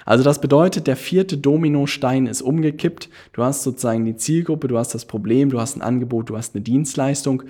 Also 0.05 0.25
das 0.25 0.41
bedeutet, 0.41 0.89
der 0.89 0.97
vierte 0.97 1.39
Dominostein 1.39 2.27
ist 2.27 2.43
umgekippt. 2.43 3.09
Du 3.33 3.45
hast 3.45 3.63
sozusagen 3.63 4.05
die 4.05 4.17
Zielgruppe, 4.17 4.69
du 4.69 4.77
hast 4.77 4.93
das 4.93 5.07
Problem, 5.07 5.51
du 5.51 5.61
hast 5.61 5.77
ein 5.77 5.83
Angebot, 5.83 6.29
du 6.29 6.37
hast 6.37 6.55
eine 6.55 6.63
Dienstleistung. 6.63 7.45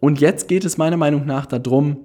Und 0.00 0.20
jetzt 0.20 0.48
geht 0.48 0.64
es 0.64 0.78
meiner 0.78 0.96
Meinung 0.96 1.26
nach 1.26 1.46
darum, 1.46 1.98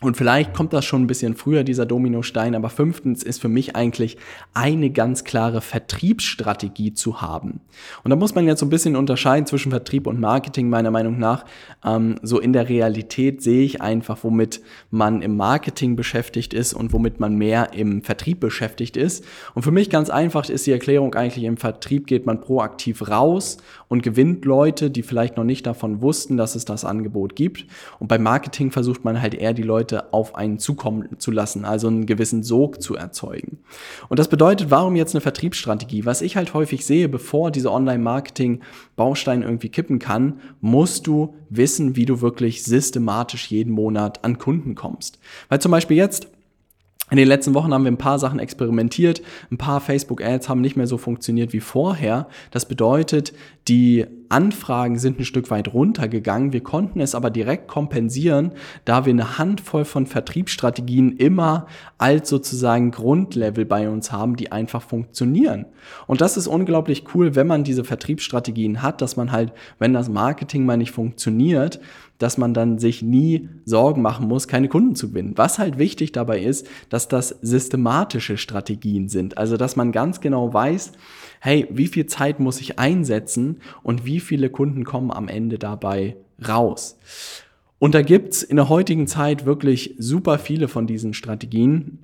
und 0.00 0.16
vielleicht 0.16 0.54
kommt 0.54 0.72
das 0.72 0.84
schon 0.84 1.02
ein 1.02 1.06
bisschen 1.08 1.34
früher, 1.34 1.64
dieser 1.64 1.84
Dominostein, 1.84 2.54
aber 2.54 2.70
fünftens 2.70 3.24
ist 3.24 3.40
für 3.40 3.48
mich 3.48 3.74
eigentlich 3.74 4.16
eine 4.54 4.90
ganz 4.90 5.24
klare 5.24 5.60
Vertriebsstrategie 5.60 6.94
zu 6.94 7.20
haben. 7.20 7.60
Und 8.04 8.10
da 8.10 8.16
muss 8.16 8.36
man 8.36 8.46
jetzt 8.46 8.60
so 8.60 8.66
ein 8.66 8.70
bisschen 8.70 8.94
unterscheiden 8.94 9.46
zwischen 9.46 9.70
Vertrieb 9.70 10.06
und 10.06 10.20
Marketing, 10.20 10.68
meiner 10.68 10.92
Meinung 10.92 11.18
nach. 11.18 11.44
Ähm, 11.84 12.14
so 12.22 12.38
in 12.38 12.52
der 12.52 12.68
Realität 12.68 13.42
sehe 13.42 13.64
ich 13.64 13.82
einfach, 13.82 14.18
womit 14.22 14.60
man 14.92 15.20
im 15.20 15.36
Marketing 15.36 15.96
beschäftigt 15.96 16.54
ist 16.54 16.74
und 16.74 16.92
womit 16.92 17.18
man 17.18 17.34
mehr 17.34 17.72
im 17.72 18.02
Vertrieb 18.02 18.38
beschäftigt 18.38 18.96
ist. 18.96 19.24
Und 19.54 19.62
für 19.62 19.72
mich 19.72 19.90
ganz 19.90 20.10
einfach 20.10 20.48
ist 20.48 20.64
die 20.68 20.72
Erklärung 20.72 21.16
eigentlich, 21.16 21.42
im 21.42 21.56
Vertrieb 21.56 22.06
geht 22.06 22.24
man 22.24 22.40
proaktiv 22.40 23.08
raus 23.08 23.56
und 23.88 24.02
gewinnt 24.02 24.44
Leute, 24.44 24.90
die 24.90 25.02
vielleicht 25.02 25.36
noch 25.36 25.44
nicht 25.44 25.66
davon 25.66 26.02
wussten, 26.02 26.36
dass 26.36 26.54
es 26.54 26.64
das 26.64 26.84
Angebot 26.84 27.34
gibt. 27.34 27.66
Und 27.98 28.08
beim 28.08 28.22
Marketing 28.22 28.70
versucht 28.70 29.04
man 29.04 29.20
halt 29.20 29.34
eher 29.34 29.54
die 29.54 29.62
Leute 29.62 30.12
auf 30.12 30.34
einen 30.34 30.58
zukommen 30.58 31.18
zu 31.18 31.30
lassen, 31.30 31.64
also 31.64 31.88
einen 31.88 32.06
gewissen 32.06 32.42
Sog 32.42 32.82
zu 32.82 32.94
erzeugen. 32.94 33.58
Und 34.08 34.18
das 34.18 34.28
bedeutet, 34.28 34.70
warum 34.70 34.96
jetzt 34.96 35.14
eine 35.14 35.20
Vertriebsstrategie? 35.20 36.04
Was 36.04 36.22
ich 36.22 36.36
halt 36.36 36.54
häufig 36.54 36.84
sehe, 36.84 37.08
bevor 37.08 37.50
diese 37.50 37.72
Online-Marketing-Baustein 37.72 39.42
irgendwie 39.42 39.70
kippen 39.70 39.98
kann, 39.98 40.40
musst 40.60 41.06
du 41.06 41.34
wissen, 41.50 41.96
wie 41.96 42.04
du 42.04 42.20
wirklich 42.20 42.62
systematisch 42.64 43.46
jeden 43.46 43.72
Monat 43.72 44.24
an 44.24 44.38
Kunden 44.38 44.74
kommst. 44.74 45.18
Weil 45.48 45.60
zum 45.60 45.72
Beispiel 45.72 45.96
jetzt 45.96 46.28
in 47.10 47.16
den 47.16 47.28
letzten 47.28 47.54
Wochen 47.54 47.72
haben 47.72 47.84
wir 47.84 47.90
ein 47.90 47.98
paar 47.98 48.18
Sachen 48.18 48.38
experimentiert. 48.38 49.22
Ein 49.50 49.58
paar 49.58 49.80
Facebook-Ads 49.80 50.48
haben 50.48 50.60
nicht 50.60 50.76
mehr 50.76 50.86
so 50.86 50.98
funktioniert 50.98 51.52
wie 51.52 51.60
vorher. 51.60 52.28
Das 52.50 52.66
bedeutet, 52.66 53.32
die 53.66 54.06
Anfragen 54.30 54.98
sind 54.98 55.18
ein 55.18 55.24
Stück 55.24 55.50
weit 55.50 55.72
runtergegangen. 55.72 56.52
Wir 56.52 56.62
konnten 56.62 57.00
es 57.00 57.14
aber 57.14 57.30
direkt 57.30 57.66
kompensieren, 57.68 58.52
da 58.84 59.06
wir 59.06 59.12
eine 59.12 59.38
Handvoll 59.38 59.86
von 59.86 60.06
Vertriebsstrategien 60.06 61.16
immer 61.16 61.66
als 61.96 62.28
sozusagen 62.28 62.90
Grundlevel 62.90 63.64
bei 63.64 63.88
uns 63.88 64.12
haben, 64.12 64.36
die 64.36 64.52
einfach 64.52 64.82
funktionieren. 64.82 65.64
Und 66.06 66.20
das 66.20 66.36
ist 66.36 66.46
unglaublich 66.46 67.04
cool, 67.14 67.34
wenn 67.36 67.46
man 67.46 67.64
diese 67.64 67.84
Vertriebsstrategien 67.84 68.82
hat, 68.82 69.00
dass 69.00 69.16
man 69.16 69.32
halt, 69.32 69.52
wenn 69.78 69.94
das 69.94 70.10
Marketing 70.10 70.66
mal 70.66 70.76
nicht 70.76 70.90
funktioniert, 70.90 71.80
dass 72.18 72.36
man 72.36 72.52
dann 72.54 72.78
sich 72.78 73.02
nie 73.02 73.48
Sorgen 73.64 74.02
machen 74.02 74.28
muss, 74.28 74.48
keine 74.48 74.68
Kunden 74.68 74.94
zu 74.94 75.08
gewinnen. 75.08 75.32
Was 75.36 75.58
halt 75.58 75.78
wichtig 75.78 76.12
dabei 76.12 76.40
ist, 76.40 76.66
dass 76.88 77.08
das 77.08 77.30
systematische 77.42 78.36
Strategien 78.36 79.08
sind. 79.08 79.38
Also, 79.38 79.56
dass 79.56 79.76
man 79.76 79.92
ganz 79.92 80.20
genau 80.20 80.52
weiß, 80.52 80.92
hey, 81.40 81.66
wie 81.70 81.86
viel 81.86 82.06
Zeit 82.06 82.40
muss 82.40 82.60
ich 82.60 82.78
einsetzen 82.78 83.58
und 83.82 84.04
wie 84.04 84.20
viele 84.20 84.50
Kunden 84.50 84.84
kommen 84.84 85.10
am 85.10 85.28
Ende 85.28 85.58
dabei 85.58 86.16
raus. 86.46 86.98
Und 87.78 87.94
da 87.94 88.02
gibt's 88.02 88.42
in 88.42 88.56
der 88.56 88.68
heutigen 88.68 89.06
Zeit 89.06 89.46
wirklich 89.46 89.94
super 89.98 90.38
viele 90.38 90.66
von 90.66 90.86
diesen 90.86 91.14
Strategien. 91.14 91.98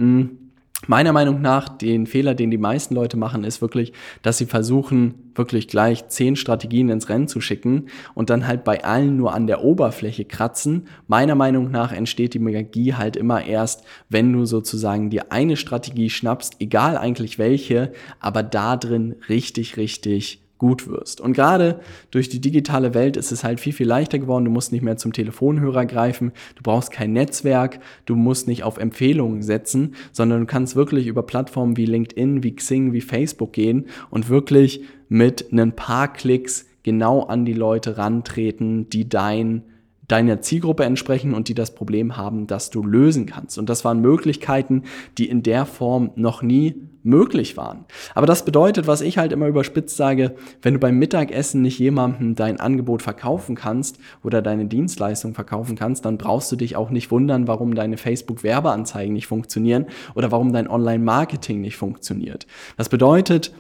Meiner 0.86 1.12
Meinung 1.12 1.40
nach, 1.40 1.68
den 1.68 2.06
Fehler, 2.06 2.34
den 2.34 2.50
die 2.50 2.58
meisten 2.58 2.94
Leute 2.94 3.16
machen, 3.16 3.44
ist 3.44 3.62
wirklich, 3.62 3.92
dass 4.22 4.38
sie 4.38 4.46
versuchen, 4.46 5.32
wirklich 5.34 5.68
gleich 5.68 6.08
zehn 6.08 6.36
Strategien 6.36 6.88
ins 6.88 7.08
Rennen 7.08 7.28
zu 7.28 7.40
schicken 7.40 7.86
und 8.14 8.30
dann 8.30 8.46
halt 8.46 8.64
bei 8.64 8.84
allen 8.84 9.16
nur 9.16 9.34
an 9.34 9.46
der 9.46 9.64
Oberfläche 9.64 10.24
kratzen. 10.24 10.86
Meiner 11.08 11.34
Meinung 11.34 11.70
nach 11.70 11.92
entsteht 11.92 12.34
die 12.34 12.38
Magie 12.38 12.94
halt 12.94 13.16
immer 13.16 13.44
erst, 13.44 13.84
wenn 14.08 14.32
du 14.32 14.44
sozusagen 14.44 15.10
dir 15.10 15.32
eine 15.32 15.56
Strategie 15.56 16.10
schnappst, 16.10 16.56
egal 16.60 16.96
eigentlich 16.96 17.38
welche, 17.38 17.92
aber 18.20 18.42
da 18.42 18.76
drin 18.76 19.16
richtig, 19.28 19.76
richtig 19.76 20.43
gut 20.58 20.88
wirst. 20.88 21.20
Und 21.20 21.32
gerade 21.32 21.80
durch 22.10 22.28
die 22.28 22.40
digitale 22.40 22.94
Welt 22.94 23.16
ist 23.16 23.32
es 23.32 23.44
halt 23.44 23.60
viel, 23.60 23.72
viel 23.72 23.86
leichter 23.86 24.18
geworden. 24.18 24.44
Du 24.44 24.50
musst 24.50 24.72
nicht 24.72 24.82
mehr 24.82 24.96
zum 24.96 25.12
Telefonhörer 25.12 25.84
greifen, 25.86 26.32
du 26.54 26.62
brauchst 26.62 26.90
kein 26.90 27.12
Netzwerk, 27.12 27.80
du 28.06 28.14
musst 28.14 28.48
nicht 28.48 28.62
auf 28.62 28.78
Empfehlungen 28.78 29.42
setzen, 29.42 29.94
sondern 30.12 30.40
du 30.40 30.46
kannst 30.46 30.76
wirklich 30.76 31.06
über 31.06 31.22
Plattformen 31.22 31.76
wie 31.76 31.86
LinkedIn, 31.86 32.42
wie 32.42 32.54
Xing, 32.54 32.92
wie 32.92 33.00
Facebook 33.00 33.52
gehen 33.52 33.86
und 34.10 34.28
wirklich 34.28 34.82
mit 35.08 35.52
ein 35.52 35.74
paar 35.74 36.12
Klicks 36.12 36.66
genau 36.82 37.22
an 37.22 37.44
die 37.44 37.52
Leute 37.52 37.98
rantreten, 37.98 38.88
die 38.88 39.08
dein 39.08 39.64
deiner 40.08 40.42
Zielgruppe 40.42 40.84
entsprechen 40.84 41.32
und 41.32 41.48
die 41.48 41.54
das 41.54 41.74
Problem 41.74 42.16
haben, 42.18 42.46
das 42.46 42.68
du 42.68 42.84
lösen 42.84 43.24
kannst. 43.24 43.58
Und 43.58 43.70
das 43.70 43.86
waren 43.86 44.00
Möglichkeiten, 44.00 44.82
die 45.16 45.28
in 45.28 45.42
der 45.42 45.64
Form 45.64 46.10
noch 46.14 46.42
nie 46.42 46.74
möglich 47.04 47.56
waren. 47.56 47.84
Aber 48.14 48.26
das 48.26 48.44
bedeutet, 48.44 48.86
was 48.86 49.02
ich 49.02 49.18
halt 49.18 49.30
immer 49.30 49.46
überspitzt 49.46 49.96
sage, 49.96 50.34
wenn 50.62 50.74
du 50.74 50.80
beim 50.80 50.98
Mittagessen 50.98 51.62
nicht 51.62 51.78
jemandem 51.78 52.34
dein 52.34 52.58
Angebot 52.58 53.02
verkaufen 53.02 53.54
kannst 53.54 53.98
oder 54.24 54.42
deine 54.42 54.64
Dienstleistung 54.64 55.34
verkaufen 55.34 55.76
kannst, 55.76 56.06
dann 56.06 56.18
brauchst 56.18 56.50
du 56.50 56.56
dich 56.56 56.76
auch 56.76 56.90
nicht 56.90 57.10
wundern, 57.10 57.46
warum 57.46 57.74
deine 57.74 57.98
Facebook-Werbeanzeigen 57.98 59.12
nicht 59.12 59.26
funktionieren 59.26 59.86
oder 60.14 60.32
warum 60.32 60.52
dein 60.52 60.68
Online-Marketing 60.68 61.60
nicht 61.60 61.76
funktioniert. 61.76 62.46
Das 62.78 62.88
bedeutet, 62.88 63.54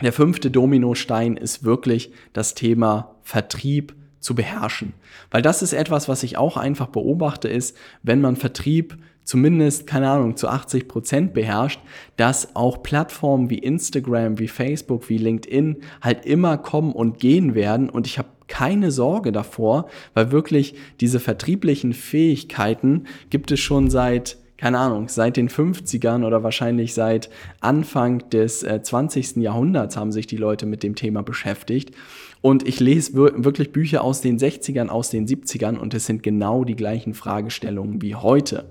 der 0.00 0.12
fünfte 0.12 0.50
Dominostein 0.50 1.36
ist 1.36 1.64
wirklich 1.64 2.12
das 2.32 2.54
Thema 2.54 3.16
Vertrieb 3.22 3.96
zu 4.20 4.36
beherrschen. 4.36 4.94
Weil 5.32 5.42
das 5.42 5.62
ist 5.62 5.72
etwas, 5.72 6.08
was 6.08 6.22
ich 6.22 6.38
auch 6.38 6.56
einfach 6.56 6.86
beobachte, 6.86 7.48
ist, 7.48 7.76
wenn 8.04 8.20
man 8.20 8.36
Vertrieb 8.36 8.96
zumindest, 9.28 9.86
keine 9.86 10.08
Ahnung, 10.08 10.38
zu 10.38 10.48
80 10.48 10.88
Prozent 10.88 11.34
beherrscht, 11.34 11.80
dass 12.16 12.56
auch 12.56 12.82
Plattformen 12.82 13.50
wie 13.50 13.58
Instagram, 13.58 14.38
wie 14.38 14.48
Facebook, 14.48 15.10
wie 15.10 15.18
LinkedIn 15.18 15.82
halt 16.00 16.24
immer 16.24 16.56
kommen 16.56 16.92
und 16.92 17.18
gehen 17.18 17.54
werden. 17.54 17.90
Und 17.90 18.06
ich 18.06 18.16
habe 18.16 18.30
keine 18.46 18.90
Sorge 18.90 19.30
davor, 19.30 19.86
weil 20.14 20.32
wirklich 20.32 20.76
diese 21.00 21.20
vertrieblichen 21.20 21.92
Fähigkeiten 21.92 23.04
gibt 23.28 23.52
es 23.52 23.60
schon 23.60 23.90
seit 23.90 24.38
keine 24.58 24.78
Ahnung, 24.78 25.08
seit 25.08 25.36
den 25.36 25.48
50ern 25.48 26.26
oder 26.26 26.42
wahrscheinlich 26.42 26.92
seit 26.92 27.30
Anfang 27.60 28.28
des 28.30 28.64
äh, 28.64 28.82
20. 28.82 29.36
Jahrhunderts 29.36 29.96
haben 29.96 30.10
sich 30.12 30.26
die 30.26 30.36
Leute 30.36 30.66
mit 30.66 30.82
dem 30.82 30.96
Thema 30.96 31.22
beschäftigt. 31.22 31.94
Und 32.40 32.68
ich 32.68 32.78
lese 32.78 33.14
wirklich 33.14 33.72
Bücher 33.72 34.02
aus 34.04 34.20
den 34.20 34.38
60ern, 34.38 34.88
aus 34.88 35.10
den 35.10 35.26
70ern 35.26 35.76
und 35.76 35.94
es 35.94 36.06
sind 36.06 36.22
genau 36.22 36.64
die 36.64 36.76
gleichen 36.76 37.14
Fragestellungen 37.14 38.00
wie 38.00 38.14
heute. 38.14 38.66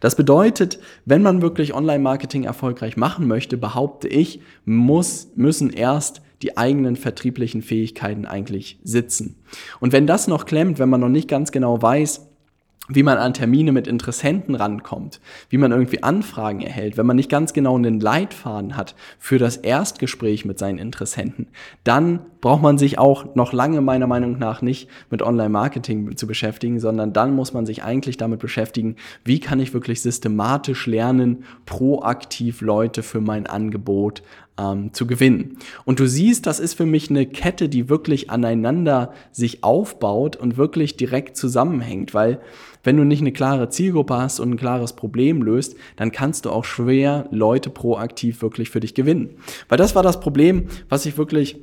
Das 0.00 0.16
bedeutet, 0.16 0.78
wenn 1.06 1.22
man 1.22 1.40
wirklich 1.40 1.74
Online-Marketing 1.74 2.44
erfolgreich 2.44 2.96
machen 2.96 3.26
möchte, 3.26 3.56
behaupte 3.56 4.08
ich, 4.08 4.40
muss, 4.66 5.28
müssen 5.34 5.70
erst 5.70 6.20
die 6.42 6.58
eigenen 6.58 6.96
vertrieblichen 6.96 7.62
Fähigkeiten 7.62 8.26
eigentlich 8.26 8.78
sitzen. 8.84 9.36
Und 9.80 9.92
wenn 9.92 10.06
das 10.06 10.28
noch 10.28 10.44
klemmt, 10.44 10.78
wenn 10.78 10.90
man 10.90 11.00
noch 11.00 11.08
nicht 11.08 11.28
ganz 11.28 11.52
genau 11.52 11.80
weiß, 11.80 12.25
wie 12.88 13.02
man 13.02 13.18
an 13.18 13.34
Termine 13.34 13.72
mit 13.72 13.86
Interessenten 13.86 14.54
rankommt, 14.54 15.20
wie 15.48 15.58
man 15.58 15.72
irgendwie 15.72 16.02
Anfragen 16.02 16.60
erhält, 16.60 16.96
wenn 16.96 17.06
man 17.06 17.16
nicht 17.16 17.30
ganz 17.30 17.52
genau 17.52 17.76
einen 17.76 18.00
Leitfaden 18.00 18.76
hat 18.76 18.94
für 19.18 19.38
das 19.38 19.56
Erstgespräch 19.56 20.44
mit 20.44 20.58
seinen 20.58 20.78
Interessenten, 20.78 21.48
dann 21.84 22.20
braucht 22.46 22.62
man 22.62 22.78
sich 22.78 22.96
auch 22.96 23.34
noch 23.34 23.52
lange 23.52 23.80
meiner 23.80 24.06
Meinung 24.06 24.38
nach 24.38 24.62
nicht 24.62 24.88
mit 25.10 25.20
Online-Marketing 25.20 26.16
zu 26.16 26.28
beschäftigen, 26.28 26.78
sondern 26.78 27.12
dann 27.12 27.34
muss 27.34 27.52
man 27.52 27.66
sich 27.66 27.82
eigentlich 27.82 28.18
damit 28.18 28.38
beschäftigen, 28.38 28.94
wie 29.24 29.40
kann 29.40 29.58
ich 29.58 29.74
wirklich 29.74 30.00
systematisch 30.00 30.86
lernen, 30.86 31.42
proaktiv 31.64 32.60
Leute 32.60 33.02
für 33.02 33.20
mein 33.20 33.48
Angebot 33.48 34.22
ähm, 34.60 34.92
zu 34.92 35.08
gewinnen. 35.08 35.58
Und 35.84 35.98
du 35.98 36.06
siehst, 36.06 36.46
das 36.46 36.60
ist 36.60 36.74
für 36.74 36.86
mich 36.86 37.10
eine 37.10 37.26
Kette, 37.26 37.68
die 37.68 37.88
wirklich 37.88 38.30
aneinander 38.30 39.12
sich 39.32 39.64
aufbaut 39.64 40.36
und 40.36 40.56
wirklich 40.56 40.96
direkt 40.96 41.36
zusammenhängt, 41.36 42.14
weil 42.14 42.38
wenn 42.84 42.96
du 42.96 43.02
nicht 43.02 43.22
eine 43.22 43.32
klare 43.32 43.70
Zielgruppe 43.70 44.18
hast 44.18 44.38
und 44.38 44.52
ein 44.52 44.56
klares 44.56 44.92
Problem 44.92 45.42
löst, 45.42 45.74
dann 45.96 46.12
kannst 46.12 46.44
du 46.44 46.50
auch 46.50 46.64
schwer 46.64 47.26
Leute 47.32 47.70
proaktiv 47.70 48.40
wirklich 48.40 48.70
für 48.70 48.78
dich 48.78 48.94
gewinnen. 48.94 49.30
Weil 49.68 49.78
das 49.78 49.96
war 49.96 50.04
das 50.04 50.20
Problem, 50.20 50.68
was 50.88 51.06
ich 51.06 51.18
wirklich 51.18 51.58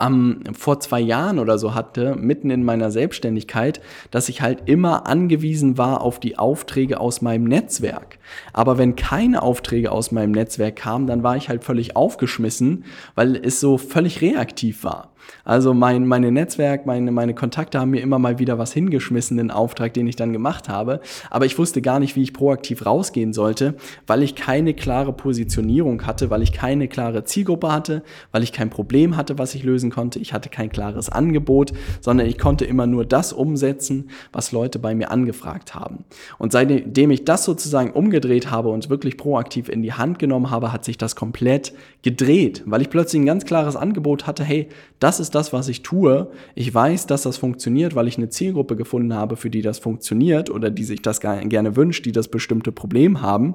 ähm, 0.00 0.42
vor 0.52 0.80
zwei 0.80 1.00
Jahren 1.00 1.38
oder 1.38 1.58
so 1.58 1.74
hatte, 1.74 2.16
mitten 2.16 2.50
in 2.50 2.64
meiner 2.64 2.90
Selbstständigkeit, 2.90 3.80
dass 4.10 4.28
ich 4.28 4.42
halt 4.42 4.62
immer 4.66 5.06
angewiesen 5.06 5.78
war 5.78 6.00
auf 6.00 6.20
die 6.20 6.38
Aufträge 6.38 7.00
aus 7.00 7.22
meinem 7.22 7.44
Netzwerk. 7.44 8.18
Aber 8.52 8.78
wenn 8.78 8.96
keine 8.96 9.42
Aufträge 9.42 9.92
aus 9.92 10.12
meinem 10.12 10.32
Netzwerk 10.32 10.76
kamen, 10.76 11.06
dann 11.06 11.22
war 11.22 11.36
ich 11.36 11.48
halt 11.48 11.64
völlig 11.64 11.96
aufgeschmissen, 11.96 12.84
weil 13.14 13.36
es 13.36 13.60
so 13.60 13.78
völlig 13.78 14.20
reaktiv 14.20 14.84
war. 14.84 15.12
Also 15.44 15.74
mein 15.74 16.06
meine 16.06 16.32
Netzwerk, 16.32 16.86
meine, 16.86 17.12
meine 17.12 17.34
Kontakte 17.34 17.80
haben 17.80 17.90
mir 17.90 18.00
immer 18.00 18.18
mal 18.18 18.38
wieder 18.38 18.58
was 18.58 18.72
hingeschmissen, 18.72 19.36
den 19.36 19.50
Auftrag, 19.50 19.94
den 19.94 20.06
ich 20.06 20.16
dann 20.16 20.32
gemacht 20.32 20.68
habe. 20.68 21.00
Aber 21.30 21.46
ich 21.46 21.58
wusste 21.58 21.82
gar 21.82 22.00
nicht, 22.00 22.16
wie 22.16 22.22
ich 22.22 22.32
proaktiv 22.32 22.84
rausgehen 22.84 23.32
sollte, 23.32 23.74
weil 24.06 24.22
ich 24.22 24.34
keine 24.34 24.74
klare 24.74 25.12
Positionierung 25.12 26.06
hatte, 26.06 26.30
weil 26.30 26.42
ich 26.42 26.52
keine 26.52 26.88
klare 26.88 27.24
Zielgruppe 27.24 27.72
hatte, 27.72 28.02
weil 28.32 28.42
ich 28.42 28.52
kein 28.52 28.70
Problem 28.70 29.16
hatte, 29.16 29.38
was 29.38 29.54
ich 29.54 29.62
lösen 29.62 29.90
konnte. 29.90 30.18
Ich 30.18 30.32
hatte 30.32 30.48
kein 30.48 30.70
klares 30.70 31.08
Angebot, 31.08 31.72
sondern 32.00 32.26
ich 32.26 32.38
konnte 32.38 32.64
immer 32.64 32.86
nur 32.86 33.04
das 33.04 33.32
umsetzen, 33.32 34.10
was 34.32 34.52
Leute 34.52 34.78
bei 34.78 34.94
mir 34.94 35.10
angefragt 35.10 35.74
haben. 35.74 36.04
Und 36.38 36.52
seitdem 36.52 37.10
ich 37.10 37.24
das 37.24 37.44
sozusagen 37.44 37.92
umgedreht 37.92 38.50
habe 38.50 38.68
und 38.68 38.90
wirklich 38.90 39.16
proaktiv 39.16 39.68
in 39.68 39.82
die 39.82 39.92
Hand 39.92 40.18
genommen 40.18 40.50
habe, 40.50 40.72
hat 40.72 40.84
sich 40.84 40.98
das 40.98 41.16
komplett 41.16 41.72
gedreht, 42.06 42.62
weil 42.66 42.82
ich 42.82 42.88
plötzlich 42.88 43.20
ein 43.20 43.26
ganz 43.26 43.44
klares 43.46 43.74
Angebot 43.74 44.28
hatte, 44.28 44.44
hey, 44.44 44.68
das 45.00 45.18
ist 45.18 45.34
das, 45.34 45.52
was 45.52 45.66
ich 45.66 45.82
tue. 45.82 46.30
Ich 46.54 46.72
weiß, 46.72 47.08
dass 47.08 47.22
das 47.22 47.36
funktioniert, 47.36 47.96
weil 47.96 48.06
ich 48.06 48.16
eine 48.16 48.28
Zielgruppe 48.28 48.76
gefunden 48.76 49.12
habe, 49.12 49.34
für 49.34 49.50
die 49.50 49.60
das 49.60 49.80
funktioniert 49.80 50.48
oder 50.48 50.70
die 50.70 50.84
sich 50.84 51.02
das 51.02 51.18
gerne 51.18 51.74
wünscht, 51.74 52.06
die 52.06 52.12
das 52.12 52.28
bestimmte 52.28 52.70
Problem 52.70 53.22
haben. 53.22 53.54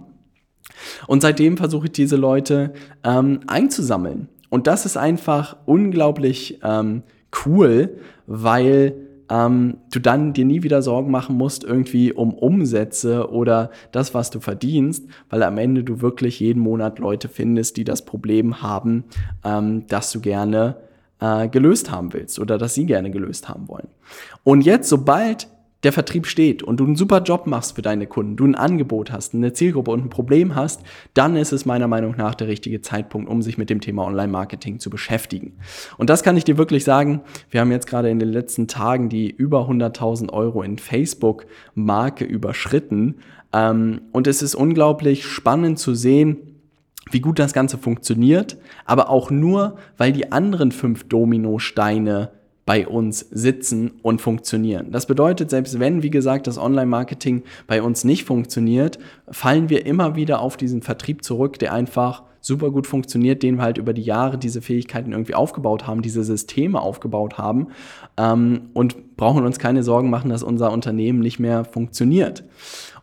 Und 1.07 1.21
seitdem 1.21 1.55
versuche 1.55 1.85
ich 1.85 1.93
diese 1.93 2.17
Leute 2.17 2.73
ähm, 3.05 3.39
einzusammeln. 3.47 4.27
Und 4.49 4.67
das 4.67 4.85
ist 4.85 4.97
einfach 4.97 5.55
unglaublich 5.65 6.59
ähm, 6.61 7.03
cool, 7.45 7.99
weil 8.27 8.95
ähm, 9.31 9.77
du 9.91 9.99
dann 9.99 10.33
dir 10.33 10.43
nie 10.43 10.61
wieder 10.61 10.81
Sorgen 10.81 11.09
machen 11.09 11.37
musst, 11.37 11.63
irgendwie 11.63 12.11
um 12.11 12.33
Umsätze 12.33 13.31
oder 13.31 13.71
das, 13.93 14.13
was 14.13 14.29
du 14.29 14.41
verdienst, 14.41 15.07
weil 15.29 15.41
am 15.43 15.57
Ende 15.57 15.83
du 15.83 16.01
wirklich 16.01 16.39
jeden 16.41 16.59
Monat 16.59 16.99
Leute 16.99 17.29
findest, 17.29 17.77
die 17.77 17.85
das 17.85 18.03
Problem 18.03 18.61
haben, 18.61 19.05
ähm, 19.45 19.87
dass 19.87 20.11
du 20.11 20.19
gerne 20.19 20.75
äh, 21.21 21.47
gelöst 21.47 21.91
haben 21.91 22.11
willst 22.11 22.39
oder 22.39 22.57
dass 22.57 22.73
sie 22.73 22.85
gerne 22.85 23.09
gelöst 23.09 23.47
haben 23.47 23.69
wollen. 23.69 23.87
Und 24.43 24.61
jetzt, 24.65 24.89
sobald 24.89 25.47
der 25.83 25.91
Vertrieb 25.91 26.27
steht 26.27 26.61
und 26.61 26.79
du 26.79 26.85
einen 26.85 26.95
super 26.95 27.21
Job 27.21 27.47
machst 27.47 27.75
für 27.75 27.81
deine 27.81 28.05
Kunden, 28.05 28.35
du 28.35 28.45
ein 28.45 28.55
Angebot 28.55 29.11
hast, 29.11 29.33
eine 29.33 29.53
Zielgruppe 29.53 29.91
und 29.91 30.05
ein 30.05 30.09
Problem 30.09 30.55
hast, 30.55 30.81
dann 31.13 31.35
ist 31.35 31.51
es 31.51 31.65
meiner 31.65 31.87
Meinung 31.87 32.15
nach 32.17 32.35
der 32.35 32.47
richtige 32.47 32.81
Zeitpunkt, 32.81 33.29
um 33.29 33.41
sich 33.41 33.57
mit 33.57 33.69
dem 33.69 33.81
Thema 33.81 34.05
Online-Marketing 34.05 34.79
zu 34.79 34.89
beschäftigen. 34.89 35.53
Und 35.97 36.09
das 36.09 36.23
kann 36.23 36.37
ich 36.37 36.43
dir 36.43 36.57
wirklich 36.57 36.83
sagen. 36.83 37.21
Wir 37.49 37.61
haben 37.61 37.71
jetzt 37.71 37.87
gerade 37.87 38.09
in 38.09 38.19
den 38.19 38.29
letzten 38.29 38.67
Tagen 38.67 39.09
die 39.09 39.29
über 39.29 39.67
100.000 39.67 40.31
Euro 40.31 40.61
in 40.61 40.77
Facebook-Marke 40.77 42.25
überschritten. 42.25 43.15
Ähm, 43.51 44.01
und 44.11 44.27
es 44.27 44.41
ist 44.41 44.55
unglaublich 44.55 45.25
spannend 45.25 45.79
zu 45.79 45.95
sehen, 45.95 46.37
wie 47.09 47.21
gut 47.21 47.39
das 47.39 47.53
Ganze 47.53 47.77
funktioniert, 47.77 48.57
aber 48.85 49.09
auch 49.09 49.31
nur, 49.31 49.77
weil 49.97 50.13
die 50.13 50.31
anderen 50.31 50.71
fünf 50.71 51.03
Dominosteine 51.07 52.31
bei 52.65 52.87
uns 52.87 53.19
sitzen 53.31 53.91
und 54.01 54.21
funktionieren. 54.21 54.91
Das 54.91 55.05
bedeutet, 55.05 55.49
selbst 55.49 55.79
wenn, 55.79 56.03
wie 56.03 56.09
gesagt, 56.09 56.47
das 56.47 56.57
Online-Marketing 56.57 57.43
bei 57.67 57.81
uns 57.81 58.03
nicht 58.03 58.25
funktioniert, 58.25 58.99
fallen 59.29 59.69
wir 59.69 59.85
immer 59.85 60.15
wieder 60.15 60.41
auf 60.41 60.57
diesen 60.57 60.81
Vertrieb 60.81 61.23
zurück, 61.23 61.59
der 61.59 61.73
einfach 61.73 62.23
super 62.41 62.71
gut 62.71 62.87
funktioniert, 62.87 63.43
den 63.43 63.57
wir 63.57 63.63
halt 63.63 63.77
über 63.77 63.93
die 63.93 64.01
Jahre 64.01 64.37
diese 64.37 64.61
Fähigkeiten 64.61 65.11
irgendwie 65.11 65.35
aufgebaut 65.35 65.85
haben, 65.87 66.01
diese 66.01 66.23
Systeme 66.23 66.81
aufgebaut 66.81 67.37
haben 67.37 67.67
ähm, 68.17 68.69
und 68.73 69.15
brauchen 69.15 69.45
uns 69.45 69.59
keine 69.59 69.83
Sorgen 69.83 70.09
machen, 70.09 70.29
dass 70.29 70.43
unser 70.43 70.71
Unternehmen 70.71 71.19
nicht 71.19 71.39
mehr 71.39 71.63
funktioniert. 71.65 72.43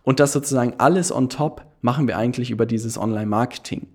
Und 0.03 0.21
das 0.21 0.33
sozusagen 0.33 0.75
alles 0.79 1.13
on 1.13 1.29
top 1.29 1.68
machen 1.81 2.09
wir 2.09 2.19
eigentlich 2.19 2.51
über 2.51 2.67
dieses 2.67 2.99
Online-Marketing. 2.99 3.87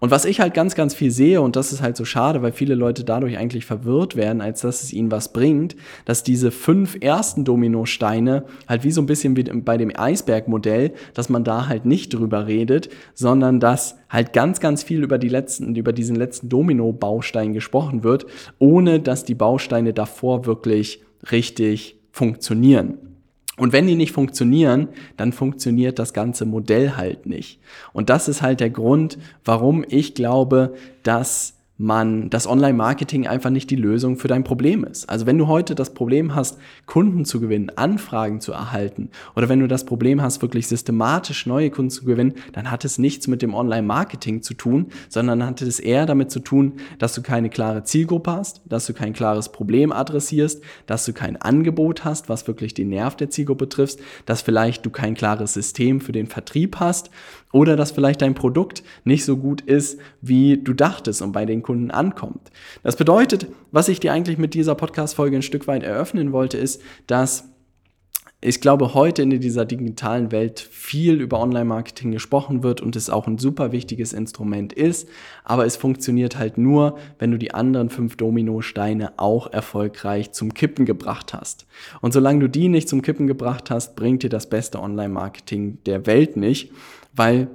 Und 0.00 0.10
was 0.10 0.24
ich 0.24 0.40
halt 0.40 0.54
ganz, 0.54 0.74
ganz 0.74 0.94
viel 0.94 1.10
sehe, 1.10 1.40
und 1.40 1.56
das 1.56 1.72
ist 1.72 1.82
halt 1.82 1.96
so 1.96 2.04
schade, 2.04 2.42
weil 2.42 2.52
viele 2.52 2.74
Leute 2.74 3.04
dadurch 3.04 3.38
eigentlich 3.38 3.64
verwirrt 3.64 4.16
werden, 4.16 4.40
als 4.40 4.60
dass 4.62 4.82
es 4.82 4.92
ihnen 4.92 5.10
was 5.10 5.32
bringt, 5.32 5.76
dass 6.04 6.22
diese 6.22 6.50
fünf 6.50 6.96
ersten 7.00 7.44
Dominosteine 7.44 8.44
halt 8.68 8.84
wie 8.84 8.90
so 8.90 9.00
ein 9.00 9.06
bisschen 9.06 9.36
wie 9.36 9.44
bei 9.44 9.76
dem 9.76 9.92
Eisbergmodell, 9.96 10.92
dass 11.14 11.28
man 11.28 11.44
da 11.44 11.68
halt 11.68 11.84
nicht 11.84 12.14
drüber 12.14 12.46
redet, 12.46 12.88
sondern 13.14 13.60
dass 13.60 13.96
halt 14.08 14.32
ganz, 14.32 14.60
ganz 14.60 14.82
viel 14.82 15.02
über 15.02 15.18
die 15.18 15.28
letzten, 15.28 15.74
über 15.76 15.92
diesen 15.92 16.16
letzten 16.16 16.48
Domino-Baustein 16.48 17.52
gesprochen 17.52 18.02
wird, 18.02 18.26
ohne 18.58 19.00
dass 19.00 19.24
die 19.24 19.34
Bausteine 19.34 19.92
davor 19.92 20.46
wirklich 20.46 21.02
richtig 21.30 21.96
funktionieren. 22.10 23.07
Und 23.58 23.72
wenn 23.72 23.86
die 23.86 23.96
nicht 23.96 24.12
funktionieren, 24.12 24.88
dann 25.16 25.32
funktioniert 25.32 25.98
das 25.98 26.12
ganze 26.12 26.46
Modell 26.46 26.96
halt 26.96 27.26
nicht. 27.26 27.60
Und 27.92 28.08
das 28.08 28.28
ist 28.28 28.40
halt 28.40 28.60
der 28.60 28.70
Grund, 28.70 29.18
warum 29.44 29.84
ich 29.86 30.14
glaube, 30.14 30.74
dass 31.02 31.57
man 31.78 32.28
das 32.28 32.48
Online-Marketing 32.48 33.28
einfach 33.28 33.50
nicht 33.50 33.70
die 33.70 33.76
Lösung 33.76 34.16
für 34.16 34.26
dein 34.26 34.42
Problem 34.42 34.82
ist. 34.82 35.08
Also 35.08 35.26
wenn 35.26 35.38
du 35.38 35.46
heute 35.46 35.76
das 35.76 35.94
Problem 35.94 36.34
hast, 36.34 36.58
Kunden 36.86 37.24
zu 37.24 37.40
gewinnen, 37.40 37.70
Anfragen 37.76 38.40
zu 38.40 38.52
erhalten 38.52 39.10
oder 39.36 39.48
wenn 39.48 39.60
du 39.60 39.68
das 39.68 39.86
Problem 39.86 40.20
hast, 40.20 40.42
wirklich 40.42 40.66
systematisch 40.66 41.46
neue 41.46 41.70
Kunden 41.70 41.90
zu 41.90 42.04
gewinnen, 42.04 42.34
dann 42.52 42.72
hat 42.72 42.84
es 42.84 42.98
nichts 42.98 43.28
mit 43.28 43.42
dem 43.42 43.54
Online-Marketing 43.54 44.42
zu 44.42 44.54
tun, 44.54 44.88
sondern 45.08 45.46
hat 45.46 45.62
es 45.62 45.78
eher 45.78 46.04
damit 46.04 46.32
zu 46.32 46.40
tun, 46.40 46.74
dass 46.98 47.14
du 47.14 47.22
keine 47.22 47.48
klare 47.48 47.84
Zielgruppe 47.84 48.32
hast, 48.32 48.60
dass 48.64 48.86
du 48.86 48.92
kein 48.92 49.12
klares 49.12 49.52
Problem 49.52 49.92
adressierst, 49.92 50.60
dass 50.86 51.04
du 51.04 51.12
kein 51.12 51.36
Angebot 51.36 52.04
hast, 52.04 52.28
was 52.28 52.48
wirklich 52.48 52.74
den 52.74 52.88
Nerv 52.88 53.14
der 53.14 53.30
Zielgruppe 53.30 53.68
trifft, 53.68 54.00
dass 54.26 54.42
vielleicht 54.42 54.84
du 54.84 54.90
kein 54.90 55.14
klares 55.14 55.54
System 55.54 56.00
für 56.00 56.12
den 56.12 56.26
Vertrieb 56.26 56.80
hast 56.80 57.10
oder 57.52 57.76
dass 57.76 57.92
vielleicht 57.92 58.22
dein 58.22 58.34
Produkt 58.34 58.82
nicht 59.04 59.24
so 59.24 59.36
gut 59.36 59.60
ist, 59.62 59.98
wie 60.20 60.58
du 60.58 60.72
dachtest 60.72 61.22
und 61.22 61.32
bei 61.32 61.46
den 61.46 61.62
Kunden 61.62 61.90
ankommt. 61.90 62.50
Das 62.82 62.96
bedeutet, 62.96 63.46
was 63.72 63.88
ich 63.88 64.00
dir 64.00 64.12
eigentlich 64.12 64.38
mit 64.38 64.54
dieser 64.54 64.74
Podcast-Folge 64.74 65.36
ein 65.36 65.42
Stück 65.42 65.66
weit 65.66 65.82
eröffnen 65.82 66.32
wollte, 66.32 66.58
ist, 66.58 66.82
dass 67.06 67.48
ich 68.40 68.60
glaube, 68.60 68.94
heute 68.94 69.22
in 69.22 69.30
dieser 69.30 69.64
digitalen 69.64 70.30
Welt 70.30 70.60
viel 70.60 71.20
über 71.20 71.40
Online-Marketing 71.40 72.12
gesprochen 72.12 72.62
wird 72.62 72.80
und 72.80 72.94
es 72.94 73.10
auch 73.10 73.26
ein 73.26 73.38
super 73.38 73.72
wichtiges 73.72 74.12
Instrument 74.12 74.72
ist, 74.72 75.08
aber 75.44 75.66
es 75.66 75.76
funktioniert 75.76 76.38
halt 76.38 76.56
nur, 76.56 76.98
wenn 77.18 77.32
du 77.32 77.38
die 77.38 77.52
anderen 77.52 77.90
fünf 77.90 78.16
Dominosteine 78.16 79.18
auch 79.18 79.52
erfolgreich 79.52 80.32
zum 80.32 80.54
Kippen 80.54 80.84
gebracht 80.84 81.34
hast. 81.34 81.66
Und 82.00 82.12
solange 82.12 82.40
du 82.40 82.48
die 82.48 82.68
nicht 82.68 82.88
zum 82.88 83.02
Kippen 83.02 83.26
gebracht 83.26 83.70
hast, 83.70 83.96
bringt 83.96 84.22
dir 84.22 84.30
das 84.30 84.48
beste 84.48 84.80
Online-Marketing 84.80 85.78
der 85.84 86.06
Welt 86.06 86.36
nicht 86.36 86.70
weil, 87.18 87.48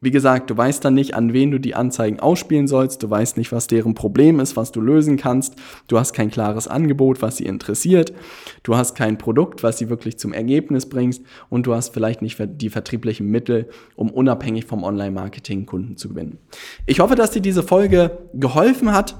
wie 0.00 0.10
gesagt, 0.10 0.50
du 0.50 0.56
weißt 0.56 0.84
dann 0.84 0.94
nicht, 0.94 1.14
an 1.14 1.32
wen 1.32 1.50
du 1.50 1.58
die 1.58 1.74
Anzeigen 1.74 2.20
ausspielen 2.20 2.68
sollst, 2.68 3.02
du 3.02 3.10
weißt 3.10 3.36
nicht, 3.36 3.52
was 3.52 3.66
deren 3.66 3.94
Problem 3.94 4.40
ist, 4.40 4.56
was 4.56 4.72
du 4.72 4.80
lösen 4.80 5.16
kannst, 5.16 5.54
du 5.88 5.98
hast 5.98 6.12
kein 6.12 6.30
klares 6.30 6.68
Angebot, 6.68 7.22
was 7.22 7.36
sie 7.36 7.46
interessiert, 7.46 8.12
du 8.62 8.76
hast 8.76 8.94
kein 8.94 9.18
Produkt, 9.18 9.62
was 9.62 9.78
sie 9.78 9.88
wirklich 9.90 10.18
zum 10.18 10.32
Ergebnis 10.32 10.88
bringst 10.88 11.22
und 11.48 11.66
du 11.66 11.74
hast 11.74 11.92
vielleicht 11.92 12.22
nicht 12.22 12.38
die 12.38 12.70
vertrieblichen 12.70 13.26
Mittel, 13.26 13.68
um 13.96 14.10
unabhängig 14.10 14.64
vom 14.64 14.84
Online-Marketing 14.84 15.66
Kunden 15.66 15.96
zu 15.96 16.08
gewinnen. 16.08 16.38
Ich 16.86 17.00
hoffe, 17.00 17.14
dass 17.14 17.30
dir 17.30 17.42
diese 17.42 17.62
Folge 17.62 18.18
geholfen 18.34 18.92
hat. 18.92 19.16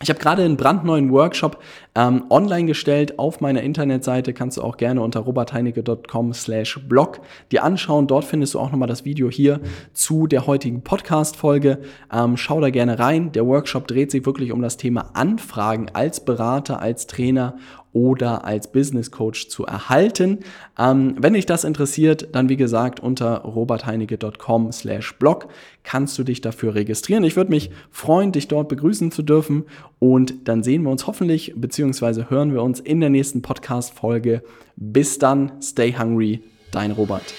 Ich 0.00 0.10
habe 0.10 0.20
gerade 0.20 0.44
einen 0.44 0.56
brandneuen 0.56 1.10
Workshop 1.10 1.60
ähm, 1.96 2.26
online 2.30 2.66
gestellt 2.66 3.18
auf 3.18 3.40
meiner 3.40 3.62
Internetseite. 3.62 4.32
Kannst 4.32 4.56
du 4.56 4.62
auch 4.62 4.76
gerne 4.76 5.02
unter 5.02 5.20
robertheinecke.com 5.20 6.32
slash 6.34 6.78
blog 6.88 7.20
dir 7.50 7.64
anschauen. 7.64 8.06
Dort 8.06 8.24
findest 8.24 8.54
du 8.54 8.60
auch 8.60 8.70
nochmal 8.70 8.86
das 8.86 9.04
Video 9.04 9.28
hier 9.28 9.60
zu 9.94 10.28
der 10.28 10.46
heutigen 10.46 10.82
Podcast-Folge. 10.82 11.80
Ähm, 12.12 12.36
schau 12.36 12.60
da 12.60 12.70
gerne 12.70 13.00
rein. 13.00 13.32
Der 13.32 13.44
Workshop 13.44 13.88
dreht 13.88 14.12
sich 14.12 14.24
wirklich 14.24 14.52
um 14.52 14.62
das 14.62 14.76
Thema 14.76 15.10
Anfragen 15.14 15.88
als 15.92 16.24
Berater, 16.24 16.80
als 16.80 17.08
Trainer 17.08 17.56
oder 17.92 18.44
als 18.44 18.70
Business 18.70 19.10
Coach 19.10 19.48
zu 19.48 19.66
erhalten. 19.66 20.40
Ähm, 20.78 21.16
wenn 21.18 21.34
dich 21.34 21.46
das 21.46 21.64
interessiert, 21.64 22.28
dann 22.32 22.48
wie 22.48 22.56
gesagt 22.56 23.00
unter 23.00 23.38
robertheinecke.com 23.38 24.72
slash 24.72 25.14
blog 25.18 25.48
kannst 25.82 26.18
du 26.18 26.24
dich 26.24 26.40
dafür 26.40 26.74
registrieren. 26.74 27.24
Ich 27.24 27.36
würde 27.36 27.50
mich 27.50 27.70
freuen, 27.90 28.32
dich 28.32 28.48
dort 28.48 28.68
begrüßen 28.68 29.10
zu 29.10 29.22
dürfen 29.22 29.64
und 29.98 30.48
dann 30.48 30.62
sehen 30.62 30.82
wir 30.82 30.90
uns 30.90 31.06
hoffentlich 31.06 31.54
beziehungsweise 31.56 32.30
hören 32.30 32.52
wir 32.52 32.62
uns 32.62 32.80
in 32.80 33.00
der 33.00 33.10
nächsten 33.10 33.42
Podcast-Folge. 33.42 34.42
Bis 34.76 35.18
dann, 35.18 35.52
stay 35.60 35.94
hungry, 35.98 36.42
dein 36.70 36.92
Robert. 36.92 37.34